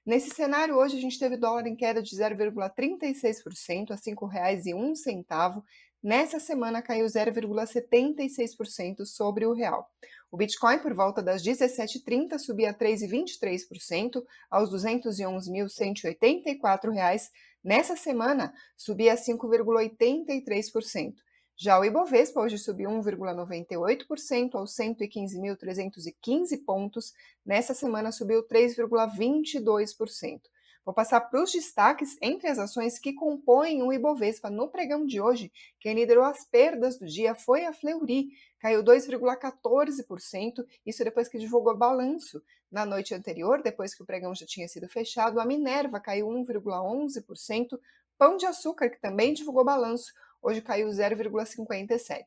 Nesse 0.05 0.29
cenário, 0.31 0.77
hoje 0.77 0.99
a 0.99 1.01
gente 1.01 1.19
teve 1.19 1.39
dólar 1.39 1.67
em 1.67 1.75
queda 1.75 2.03
de 2.03 2.15
0,36% 2.15 3.91
a 3.91 3.95
R$ 3.95 4.01
5,01. 4.01 5.63
Nessa 6.03 6.39
semana 6.39 6.83
caiu 6.83 7.07
0,76% 7.07 9.07
sobre 9.07 9.47
o 9.47 9.55
real. 9.55 9.91
O 10.31 10.37
Bitcoin, 10.37 10.81
por 10.81 10.93
volta 10.93 11.23
das 11.23 11.43
17h30, 11.43 12.39
subia 12.39 12.75
3,23% 12.75 14.23
aos 14.51 14.71
R$ 14.71 14.77
211.184. 14.77 17.31
Nessa 17.65 17.97
semana, 17.97 18.53
subia 18.77 19.15
5,83%. 19.15 21.15
Já 21.57 21.79
o 21.79 21.85
Ibovespa 21.85 22.41
hoje 22.41 22.59
subiu 22.59 22.91
1,98% 22.91 24.57
aos 24.57 24.75
115.315 24.77 26.65
pontos. 26.65 27.13
Nessa 27.47 27.73
semana 27.73 28.11
subiu 28.11 28.43
3,22%. 28.49 30.41
Vou 30.85 30.93
passar 30.93 31.21
para 31.21 31.43
os 31.43 31.51
destaques 31.53 32.19
entre 32.21 32.49
as 32.49 32.59
ações 32.59 32.99
que 32.99 33.15
compõem 33.15 33.83
o 33.83 33.93
Ibovespa 33.93 34.51
no 34.51 34.69
pregão 34.69 35.07
de 35.07 35.21
hoje. 35.21 35.51
Quem 35.81 35.95
liderou 35.95 36.25
as 36.25 36.45
perdas 36.45 36.99
do 36.99 37.07
dia 37.07 37.35
foi 37.37 37.65
a 37.65 37.73
Fleury, 37.73 38.29
caiu 38.59 38.83
2,14%, 38.85 40.67
isso 40.85 41.05
depois 41.05 41.29
que 41.29 41.39
divulgou 41.39 41.75
balanço. 41.77 42.43
Na 42.71 42.85
noite 42.85 43.15
anterior, 43.15 43.63
depois 43.63 43.95
que 43.95 44.03
o 44.03 44.07
pregão 44.07 44.35
já 44.35 44.45
tinha 44.45 44.69
sido 44.69 44.89
fechado, 44.89 45.41
a 45.41 45.47
Minerva 45.47 46.01
caiu 46.01 46.27
1,11%, 46.27 47.79
Pão 48.19 48.37
de 48.37 48.45
Açúcar, 48.45 48.91
que 48.91 49.01
também 49.01 49.33
divulgou 49.33 49.65
balanço, 49.65 50.13
hoje 50.45 50.61
caiu 50.61 50.89
0,57%. 50.89 52.25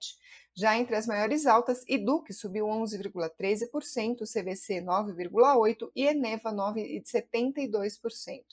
Já 0.56 0.75
entre 0.75 0.95
as 0.95 1.06
maiores 1.06 1.45
altas, 1.45 1.84
Eduque 1.88 2.34
subiu 2.34 2.65
11,13%, 2.65 4.23
CVC 4.25 4.82
9,8% 4.82 5.91
e 5.95 6.08
Eneva 6.08 6.51
9,72%. 6.51 8.43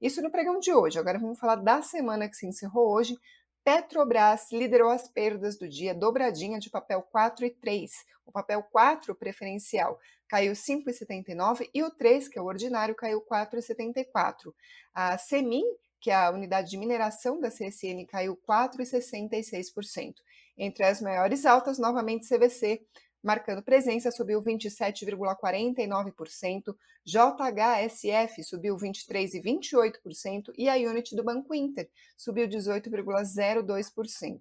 Isso 0.00 0.22
no 0.22 0.30
pregão 0.30 0.60
de 0.60 0.72
hoje. 0.72 1.00
Agora 1.00 1.18
vamos 1.18 1.40
falar 1.40 1.56
da 1.56 1.82
semana 1.82 2.28
que 2.28 2.36
se 2.36 2.46
encerrou 2.46 2.92
hoje. 2.92 3.18
Petrobras 3.64 4.52
liderou 4.52 4.88
as 4.88 5.08
perdas 5.08 5.58
do 5.58 5.68
dia, 5.68 5.92
dobradinha 5.92 6.60
de 6.60 6.70
papel 6.70 7.02
4 7.02 7.44
e 7.44 7.50
3. 7.50 7.90
O 8.24 8.30
papel 8.30 8.62
4 8.62 9.14
preferencial 9.16 9.98
caiu 10.28 10.52
5,79 10.52 11.68
e 11.74 11.82
o 11.82 11.90
3, 11.90 12.28
que 12.28 12.38
é 12.38 12.42
o 12.42 12.44
ordinário, 12.44 12.94
caiu 12.94 13.20
4,74. 13.20 14.54
A 14.94 15.18
Semin 15.18 15.64
que 16.00 16.10
a 16.10 16.30
unidade 16.30 16.70
de 16.70 16.76
mineração 16.76 17.40
da 17.40 17.50
CSN 17.50 18.04
caiu 18.06 18.36
4,66%. 18.48 20.14
Entre 20.56 20.84
as 20.84 21.00
maiores 21.00 21.44
altas, 21.46 21.78
novamente 21.78 22.28
CVC, 22.28 22.80
marcando 23.22 23.62
presença, 23.62 24.10
subiu 24.10 24.42
27,49%, 24.42 26.74
JHSF 27.04 28.42
subiu 28.44 28.76
23,28% 28.76 30.52
e 30.56 30.68
a 30.68 30.74
Unity 30.74 31.16
do 31.16 31.24
Banco 31.24 31.54
Inter 31.54 31.88
subiu 32.16 32.48
18,02%. 32.48 34.40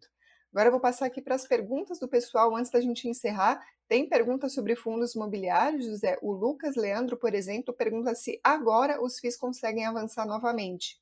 Agora 0.52 0.70
eu 0.70 0.72
vou 0.72 0.82
passar 0.82 1.06
aqui 1.06 1.22
para 1.22 1.36
as 1.36 1.46
perguntas 1.46 2.00
do 2.00 2.08
pessoal 2.08 2.56
antes 2.56 2.72
da 2.72 2.82
gente 2.82 3.08
encerrar. 3.08 3.62
Tem 3.88 4.10
perguntas 4.10 4.54
sobre 4.54 4.76
fundos 4.76 5.14
imobiliários, 5.14 5.86
José? 5.86 6.18
O 6.22 6.34
Lucas 6.34 6.76
Leandro, 6.76 7.16
por 7.16 7.34
exemplo, 7.34 7.74
pergunta 7.74 8.14
se 8.16 8.40
agora 8.44 9.02
os 9.02 9.20
FIIs 9.20 9.38
conseguem 9.38 9.86
avançar 9.86 10.26
novamente. 10.26 11.00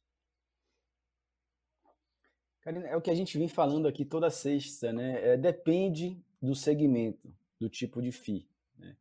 Karina, 2.65 2.87
é 2.87 2.97
o 2.97 3.01
que 3.01 3.11
a 3.11 3.15
gente 3.15 3.37
vem 3.37 3.47
falando 3.47 3.87
aqui 3.87 4.03
toda 4.03 4.27
sexta, 4.31 4.91
né? 4.91 5.33
É, 5.33 5.37
depende 5.37 6.19
do 6.41 6.55
segmento, 6.55 7.31
do 7.59 7.69
tipo 7.69 8.01
de 8.01 8.11
FII. 8.11 8.49
Né? 8.79 8.95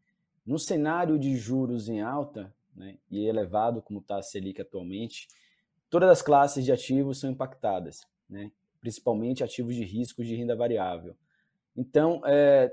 No 0.45 0.59
cenário 0.59 1.19
de 1.19 1.35
juros 1.35 1.89
em 1.89 2.03
alta 2.03 2.55
né, 2.77 2.99
e 3.11 3.25
elevado, 3.27 3.81
como 3.81 4.01
está 4.01 4.19
a 4.19 4.23
Selic 4.23 4.61
atualmente, 4.61 5.29
todas 5.89 6.11
as 6.11 6.21
classes 6.21 6.63
de 6.63 6.73
ativos 6.73 7.19
são 7.19 7.31
impactadas, 7.31 8.07
né? 8.29 8.53
principalmente 8.83 9.43
ativos 9.43 9.75
de 9.75 9.83
risco 9.83 10.23
de 10.23 10.37
renda 10.37 10.55
variável. 10.55 11.17
Então, 11.75 12.21
é, 12.27 12.71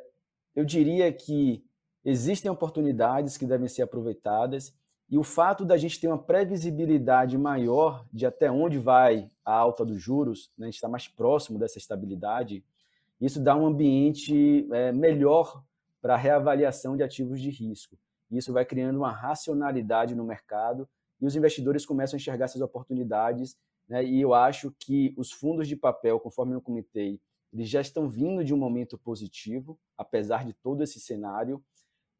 eu 0.53 0.65
diria 0.65 1.09
que 1.13 1.63
existem 2.03 2.51
oportunidades 2.51 3.37
que 3.37 3.45
devem 3.45 3.69
ser 3.69 3.83
aproveitadas 3.83 4.77
e 5.11 5.17
o 5.17 5.23
fato 5.23 5.65
da 5.65 5.75
gente 5.75 5.99
ter 5.99 6.07
uma 6.07 6.17
previsibilidade 6.17 7.37
maior 7.37 8.05
de 8.13 8.25
até 8.25 8.49
onde 8.49 8.77
vai 8.77 9.29
a 9.43 9.53
alta 9.53 9.85
dos 9.85 10.01
juros, 10.01 10.49
né, 10.57 10.67
a 10.67 10.69
gente 10.69 10.75
está 10.75 10.87
mais 10.87 11.05
próximo 11.05 11.59
dessa 11.59 11.77
estabilidade, 11.77 12.63
isso 13.19 13.41
dá 13.41 13.53
um 13.53 13.65
ambiente 13.65 14.65
é, 14.71 14.93
melhor 14.93 15.61
para 16.01 16.15
reavaliação 16.15 16.95
de 16.95 17.03
ativos 17.03 17.41
de 17.41 17.49
risco. 17.49 17.97
Isso 18.31 18.53
vai 18.53 18.63
criando 18.63 18.95
uma 18.95 19.11
racionalidade 19.11 20.15
no 20.15 20.23
mercado 20.23 20.87
e 21.19 21.25
os 21.25 21.35
investidores 21.35 21.85
começam 21.85 22.15
a 22.15 22.19
enxergar 22.19 22.45
essas 22.45 22.61
oportunidades. 22.61 23.57
Né, 23.89 24.05
e 24.05 24.21
eu 24.21 24.33
acho 24.33 24.73
que 24.79 25.13
os 25.17 25.29
fundos 25.29 25.67
de 25.67 25.75
papel, 25.75 26.21
conforme 26.21 26.55
eu 26.55 26.61
comentei, 26.61 27.19
eles 27.53 27.67
já 27.67 27.81
estão 27.81 28.07
vindo 28.07 28.45
de 28.45 28.53
um 28.53 28.57
momento 28.57 28.97
positivo, 28.97 29.77
apesar 29.97 30.45
de 30.45 30.53
todo 30.53 30.81
esse 30.81 31.01
cenário. 31.01 31.61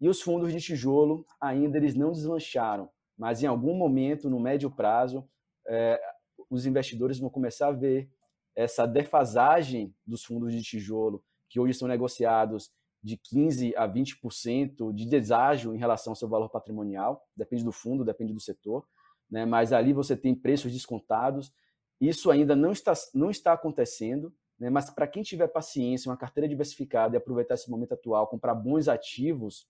E 0.02 0.10
os 0.10 0.22
fundos 0.22 0.52
de 0.52 0.60
tijolo 0.60 1.26
ainda 1.40 1.78
eles 1.78 1.94
não 1.94 2.12
deslancharam, 2.12 2.90
mas 3.16 3.44
em 3.44 3.46
algum 3.46 3.76
momento, 3.76 4.30
no 4.30 4.40
médio 4.40 4.72
prazo, 4.72 5.24
é, 5.68 6.02
os 6.50 6.66
investidores 6.66 7.20
vão 7.20 7.30
começar 7.30 7.68
a 7.68 7.72
ver 7.72 8.10
essa 8.56 8.86
defasagem 8.86 9.94
dos 10.06 10.24
fundos 10.24 10.52
de 10.52 10.62
tijolo, 10.62 11.24
que 11.48 11.60
hoje 11.60 11.76
são 11.76 11.88
negociados 11.88 12.72
de 13.04 13.18
15% 13.18 13.74
a 13.76 13.88
20% 13.88 14.94
de 14.94 15.06
deságio 15.08 15.74
em 15.74 15.78
relação 15.78 16.12
ao 16.12 16.16
seu 16.16 16.28
valor 16.28 16.50
patrimonial, 16.50 17.26
depende 17.36 17.64
do 17.64 17.72
fundo, 17.72 18.06
depende 18.06 18.34
do 18.34 18.40
setor, 18.40 18.86
né? 19.30 19.46
mas 19.46 19.74
ali 19.74 19.94
você 19.94 20.16
tem 20.16 20.36
preços 20.36 20.72
descontados. 20.72 21.52
Isso 22.00 22.30
ainda 22.30 22.56
não 22.56 22.72
está, 22.72 22.94
não 23.14 23.32
está 23.32 23.54
acontecendo, 23.54 24.34
né? 24.60 24.70
mas 24.70 24.90
para 24.90 25.08
quem 25.08 25.24
tiver 25.24 25.48
paciência, 25.48 26.10
uma 26.10 26.18
carteira 26.18 26.48
diversificada 26.48 27.16
e 27.16 27.18
aproveitar 27.18 27.56
esse 27.56 27.70
momento 27.70 27.94
atual, 27.94 28.28
comprar 28.28 28.54
bons 28.54 28.88
ativos, 28.88 29.68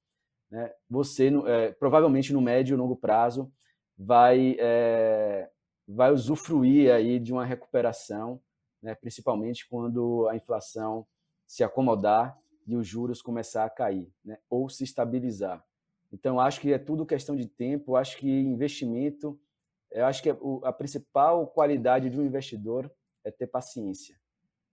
né, 0.51 0.71
você 0.89 1.31
é, 1.47 1.71
provavelmente 1.71 2.33
no 2.33 2.41
médio 2.41 2.75
e 2.75 2.77
longo 2.77 2.95
prazo 2.95 3.51
vai, 3.97 4.57
é, 4.59 5.49
vai 5.87 6.11
usufruir 6.11 6.91
aí 6.91 7.19
de 7.19 7.31
uma 7.31 7.45
recuperação, 7.45 8.41
né, 8.81 8.93
principalmente 8.93 9.67
quando 9.69 10.27
a 10.27 10.35
inflação 10.35 11.07
se 11.47 11.63
acomodar 11.63 12.37
e 12.67 12.75
os 12.75 12.85
juros 12.85 13.21
começar 13.21 13.63
a 13.63 13.69
cair, 13.69 14.11
né, 14.23 14.37
ou 14.49 14.67
se 14.69 14.83
estabilizar. 14.83 15.63
Então, 16.11 16.39
acho 16.39 16.59
que 16.59 16.73
é 16.73 16.77
tudo 16.77 17.05
questão 17.05 17.35
de 17.35 17.47
tempo, 17.47 17.95
acho 17.95 18.17
que 18.17 18.29
investimento, 18.29 19.39
eu 19.89 20.05
acho 20.05 20.21
que 20.21 20.29
é 20.29 20.37
a 20.63 20.73
principal 20.73 21.47
qualidade 21.47 22.09
de 22.09 22.19
um 22.19 22.25
investidor 22.25 22.91
é 23.23 23.31
ter 23.31 23.47
paciência, 23.47 24.19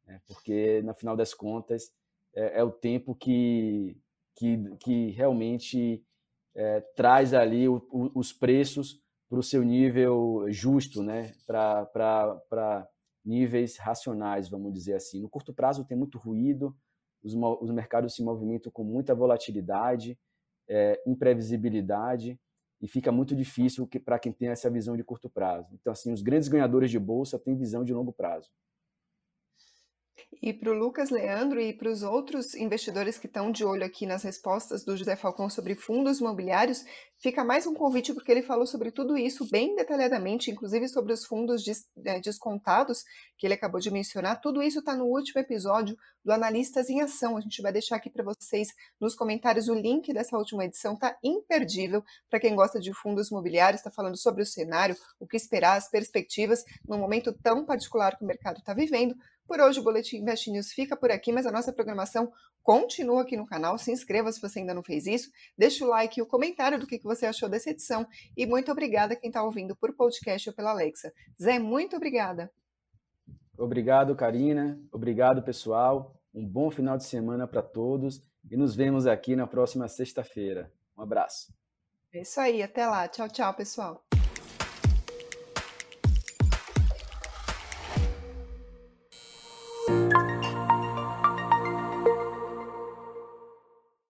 né, 0.04 0.20
porque, 0.26 0.82
no 0.82 0.94
final 0.94 1.16
das 1.16 1.32
contas, 1.32 1.92
é, 2.34 2.58
é 2.60 2.64
o 2.64 2.72
tempo 2.72 3.14
que 3.14 3.96
que, 4.38 4.76
que 4.76 5.10
realmente 5.10 6.00
é, 6.54 6.80
traz 6.94 7.34
ali 7.34 7.68
o, 7.68 7.84
o, 7.90 8.10
os 8.14 8.32
preços 8.32 9.02
para 9.28 9.40
o 9.40 9.42
seu 9.42 9.64
nível 9.64 10.46
justo, 10.48 11.02
né? 11.02 11.32
para 11.44 12.88
níveis 13.24 13.76
racionais, 13.76 14.48
vamos 14.48 14.72
dizer 14.72 14.94
assim. 14.94 15.20
No 15.20 15.28
curto 15.28 15.52
prazo 15.52 15.84
tem 15.84 15.98
muito 15.98 16.18
ruído, 16.18 16.74
os, 17.22 17.34
os 17.34 17.70
mercados 17.72 18.14
se 18.14 18.22
movimentam 18.22 18.70
com 18.70 18.84
muita 18.84 19.12
volatilidade, 19.12 20.16
é, 20.68 21.02
imprevisibilidade, 21.04 22.38
e 22.80 22.86
fica 22.86 23.10
muito 23.10 23.34
difícil 23.34 23.88
que, 23.88 23.98
para 23.98 24.20
quem 24.20 24.32
tem 24.32 24.48
essa 24.48 24.70
visão 24.70 24.96
de 24.96 25.02
curto 25.02 25.28
prazo. 25.28 25.68
Então, 25.74 25.92
assim, 25.92 26.12
os 26.12 26.22
grandes 26.22 26.46
ganhadores 26.46 26.92
de 26.92 26.98
bolsa 26.98 27.36
têm 27.36 27.56
visão 27.56 27.84
de 27.84 27.92
longo 27.92 28.12
prazo. 28.12 28.50
E 30.40 30.52
para 30.52 30.70
o 30.70 30.74
Lucas 30.74 31.10
Leandro 31.10 31.60
e 31.60 31.72
para 31.72 31.90
os 31.90 32.02
outros 32.02 32.54
investidores 32.54 33.18
que 33.18 33.26
estão 33.26 33.50
de 33.50 33.64
olho 33.64 33.84
aqui 33.84 34.06
nas 34.06 34.22
respostas 34.22 34.84
do 34.84 34.96
José 34.96 35.16
Falcão 35.16 35.50
sobre 35.50 35.74
fundos 35.74 36.20
imobiliários, 36.20 36.84
fica 37.18 37.44
mais 37.44 37.66
um 37.66 37.74
convite 37.74 38.14
porque 38.14 38.30
ele 38.30 38.42
falou 38.42 38.66
sobre 38.66 38.92
tudo 38.92 39.16
isso 39.18 39.48
bem 39.50 39.74
detalhadamente, 39.74 40.50
inclusive 40.50 40.88
sobre 40.88 41.12
os 41.12 41.24
fundos 41.24 41.64
eh, 42.04 42.20
descontados 42.20 43.02
que 43.36 43.46
ele 43.46 43.54
acabou 43.54 43.80
de 43.80 43.90
mencionar. 43.90 44.40
Tudo 44.40 44.62
isso 44.62 44.78
está 44.78 44.94
no 44.94 45.06
último 45.06 45.40
episódio 45.40 45.96
do 46.24 46.32
Analistas 46.32 46.88
em 46.88 47.00
Ação. 47.00 47.36
A 47.36 47.40
gente 47.40 47.60
vai 47.60 47.72
deixar 47.72 47.96
aqui 47.96 48.10
para 48.10 48.24
vocês 48.24 48.68
nos 49.00 49.14
comentários 49.14 49.68
o 49.68 49.74
link 49.74 50.12
dessa 50.12 50.36
última 50.36 50.64
edição. 50.64 50.96
Tá 50.96 51.16
imperdível 51.22 52.02
para 52.30 52.40
quem 52.40 52.54
gosta 52.54 52.78
de 52.78 52.92
fundos 52.92 53.30
imobiliários. 53.30 53.80
Está 53.80 53.90
falando 53.90 54.16
sobre 54.16 54.42
o 54.42 54.46
cenário, 54.46 54.96
o 55.18 55.26
que 55.26 55.36
esperar, 55.36 55.76
as 55.76 55.90
perspectivas 55.90 56.64
num 56.86 56.98
momento 56.98 57.32
tão 57.32 57.64
particular 57.64 58.16
que 58.16 58.24
o 58.24 58.26
mercado 58.26 58.58
está 58.58 58.74
vivendo. 58.74 59.14
Por 59.48 59.60
hoje 59.60 59.80
o 59.80 59.82
Boletim 59.82 60.18
Invest 60.18 60.50
News 60.50 60.72
fica 60.72 60.94
por 60.94 61.10
aqui, 61.10 61.32
mas 61.32 61.46
a 61.46 61.50
nossa 61.50 61.72
programação 61.72 62.30
continua 62.62 63.22
aqui 63.22 63.34
no 63.34 63.46
canal. 63.46 63.78
Se 63.78 63.90
inscreva 63.90 64.30
se 64.30 64.42
você 64.42 64.58
ainda 64.58 64.74
não 64.74 64.82
fez 64.82 65.06
isso. 65.06 65.30
Deixa 65.56 65.86
o 65.86 65.88
like 65.88 66.20
e 66.20 66.22
o 66.22 66.26
comentário 66.26 66.78
do 66.78 66.86
que 66.86 67.00
você 67.02 67.24
achou 67.24 67.48
dessa 67.48 67.70
edição. 67.70 68.06
E 68.36 68.44
muito 68.44 68.70
obrigada 68.70 69.16
quem 69.16 69.30
está 69.30 69.42
ouvindo 69.42 69.74
por 69.74 69.96
podcast 69.96 70.50
ou 70.50 70.54
pela 70.54 70.72
Alexa. 70.72 71.10
Zé, 71.40 71.58
muito 71.58 71.96
obrigada. 71.96 72.52
Obrigado, 73.56 74.14
Karina. 74.14 74.78
Obrigado, 74.92 75.42
pessoal. 75.42 76.14
Um 76.34 76.46
bom 76.46 76.70
final 76.70 76.98
de 76.98 77.04
semana 77.04 77.48
para 77.48 77.62
todos 77.62 78.22
e 78.50 78.56
nos 78.56 78.76
vemos 78.76 79.06
aqui 79.06 79.34
na 79.34 79.46
próxima 79.46 79.88
sexta-feira. 79.88 80.70
Um 80.94 81.00
abraço. 81.00 81.54
É 82.12 82.20
isso 82.20 82.38
aí, 82.38 82.62
até 82.62 82.86
lá. 82.86 83.08
Tchau, 83.08 83.28
tchau, 83.30 83.54
pessoal. 83.54 84.07